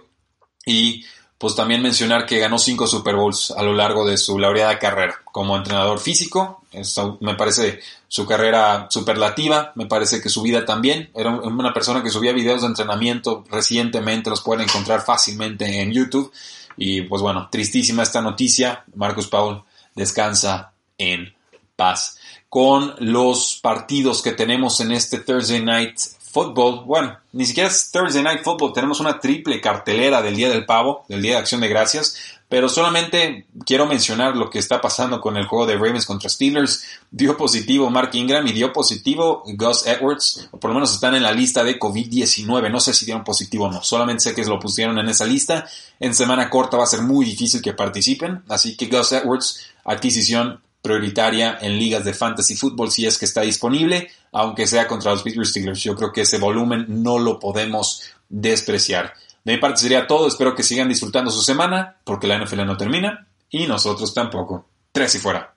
Y 0.66 1.04
pues 1.40 1.56
también 1.56 1.82
mencionar 1.82 2.26
que 2.26 2.38
ganó 2.38 2.60
cinco 2.60 2.86
Super 2.86 3.16
Bowls 3.16 3.52
a 3.52 3.64
lo 3.64 3.74
largo 3.74 4.06
de 4.06 4.18
su 4.18 4.38
laureada 4.38 4.78
carrera 4.78 5.22
como 5.32 5.56
entrenador 5.56 6.00
físico. 6.00 6.62
Eso 6.70 7.18
me 7.22 7.36
parece 7.36 7.80
su 8.10 8.26
carrera 8.26 8.88
superlativa, 8.90 9.72
me 9.76 9.86
parece 9.86 10.22
que 10.22 10.28
su 10.28 10.42
vida 10.42 10.66
también. 10.66 11.10
Era 11.16 11.30
una 11.30 11.74
persona 11.74 12.04
que 12.04 12.10
subía 12.10 12.34
videos 12.34 12.62
de 12.62 12.68
entrenamiento 12.68 13.46
recientemente, 13.50 14.30
los 14.30 14.42
pueden 14.42 14.68
encontrar 14.68 15.00
fácilmente 15.02 15.82
en 15.82 15.94
YouTube. 15.94 16.30
Y 16.76 17.04
pues 17.04 17.22
bueno, 17.22 17.48
tristísima 17.50 18.04
esta 18.04 18.22
noticia. 18.22 18.84
Marcus 18.96 19.28
Paul 19.28 19.64
descansa 19.96 20.74
en 20.98 21.34
paz. 21.78 22.18
Con 22.50 22.96
los 23.00 23.60
partidos 23.62 24.22
que 24.22 24.34
tenemos 24.34 24.82
en 24.82 24.92
este 24.92 25.20
Thursday 25.20 25.64
Night 25.64 25.98
Football, 26.32 26.86
bueno, 26.86 27.18
ni 27.34 27.46
siquiera 27.46 27.70
es 27.70 27.90
Thursday 27.92 28.22
Night 28.22 28.44
Football, 28.44 28.74
tenemos 28.74 29.00
una 29.00 29.20
triple 29.20 29.60
cartelera 29.60 30.22
del 30.22 30.36
Día 30.36 30.50
del 30.50 30.66
Pavo, 30.66 31.06
del 31.08 31.22
Día 31.22 31.34
de 31.34 31.38
Acción 31.40 31.62
de 31.62 31.68
Gracias, 31.68 32.16
pero 32.50 32.68
solamente 32.68 33.46
quiero 33.64 33.86
mencionar 33.86 34.36
lo 34.36 34.50
que 34.50 34.58
está 34.58 34.82
pasando 34.82 35.22
con 35.22 35.38
el 35.38 35.46
juego 35.46 35.68
de 35.68 35.76
Ravens 35.76 36.08
contra 36.08 36.30
Steelers. 36.30 36.84
Dio 37.12 37.38
positivo 37.38 37.92
Mark 37.92 38.10
Ingram 38.14 38.46
y 38.48 38.54
dio 38.54 38.74
positivo 38.74 39.44
Gus 39.46 39.86
Edwards, 39.86 40.50
o 40.52 40.60
por 40.60 40.72
lo 40.72 40.74
menos 40.74 40.92
están 40.92 41.14
en 41.14 41.22
la 41.22 41.32
lista 41.32 41.64
de 41.64 41.80
COVID-19. 41.80 42.72
No 42.72 42.80
sé 42.80 42.96
si 42.96 43.06
dieron 43.06 43.24
positivo 43.24 43.66
o 43.66 43.72
no, 43.72 43.84
solamente 43.84 44.24
sé 44.24 44.34
que 44.34 44.44
lo 44.46 44.60
pusieron 44.60 44.98
en 44.98 45.10
esa 45.10 45.26
lista. 45.26 45.68
En 46.00 46.16
semana 46.16 46.50
corta 46.50 46.78
va 46.78 46.86
a 46.86 46.88
ser 46.88 47.04
muy 47.04 47.24
difícil 47.24 47.62
que 47.62 47.74
participen, 47.74 48.42
así 48.50 48.76
que 48.76 48.88
Gus 48.88 49.12
Edwards, 49.12 49.60
adquisición 49.86 50.60
prioritaria 50.82 51.58
en 51.62 51.78
ligas 51.78 52.04
de 52.04 52.14
fantasy 52.14 52.56
fútbol 52.56 52.92
si 52.92 53.06
es 53.06 53.18
que 53.18 53.26
está 53.26 53.42
disponible, 53.42 54.10
aunque 54.32 54.68
sea 54.68 54.88
contra 54.88 55.12
los 55.12 55.24
Pittsburgh 55.24 55.48
Steelers. 55.48 55.84
Yo 55.84 55.96
creo 55.96 56.12
que 56.12 56.22
ese 56.22 56.38
volumen 56.38 56.86
no 56.88 57.20
lo 57.20 57.40
podemos 57.40 58.04
despreciar. 58.30 59.14
De 59.44 59.54
mi 59.54 59.60
parte 59.60 59.82
sería 59.82 60.08
todo, 60.08 60.28
espero 60.28 60.56
que 60.56 60.64
sigan 60.64 60.90
disfrutando 60.90 61.32
su 61.32 61.42
semana, 61.42 61.98
porque 62.04 62.28
la 62.28 62.38
NFL 62.38 62.66
no 62.66 62.78
termina 62.78 63.28
y 63.50 63.68
nosotros 63.68 64.14
tampoco. 64.14 64.66
Tres 64.92 65.16
y 65.16 65.20
fuera. 65.20 65.54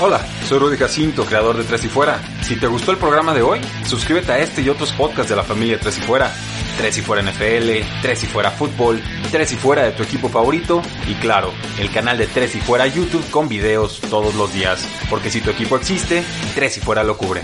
Hola, 0.00 0.20
soy 0.48 0.58
Rudy 0.58 0.76
Jacinto, 0.76 1.24
creador 1.24 1.56
de 1.56 1.62
Tres 1.62 1.84
y 1.84 1.88
Fuera. 1.88 2.20
Si 2.42 2.56
te 2.56 2.66
gustó 2.66 2.90
el 2.90 2.98
programa 2.98 3.32
de 3.32 3.42
hoy, 3.42 3.60
suscríbete 3.86 4.32
a 4.32 4.38
este 4.40 4.60
y 4.60 4.68
otros 4.68 4.92
podcasts 4.92 5.30
de 5.30 5.36
la 5.36 5.44
familia 5.44 5.78
Tres 5.78 5.98
y 5.98 6.00
Fuera 6.00 6.32
Tres 6.76 6.98
y 6.98 7.02
fuera 7.02 7.22
NFL, 7.22 7.86
Tres 8.02 8.24
y 8.24 8.26
fuera 8.26 8.50
fútbol, 8.50 9.02
Tres 9.30 9.52
y 9.52 9.56
fuera 9.56 9.82
de 9.82 9.92
tu 9.92 10.02
equipo 10.02 10.28
favorito 10.28 10.82
y 11.06 11.14
claro, 11.14 11.52
el 11.78 11.90
canal 11.90 12.18
de 12.18 12.26
Tres 12.26 12.54
y 12.56 12.60
fuera 12.60 12.86
YouTube 12.86 13.28
con 13.30 13.48
videos 13.48 14.00
todos 14.10 14.34
los 14.34 14.52
días, 14.52 14.86
porque 15.10 15.30
si 15.30 15.40
tu 15.40 15.50
equipo 15.50 15.76
existe, 15.76 16.24
Tres 16.54 16.76
y 16.78 16.80
fuera 16.80 17.02
lo 17.04 17.16
cubre. 17.16 17.42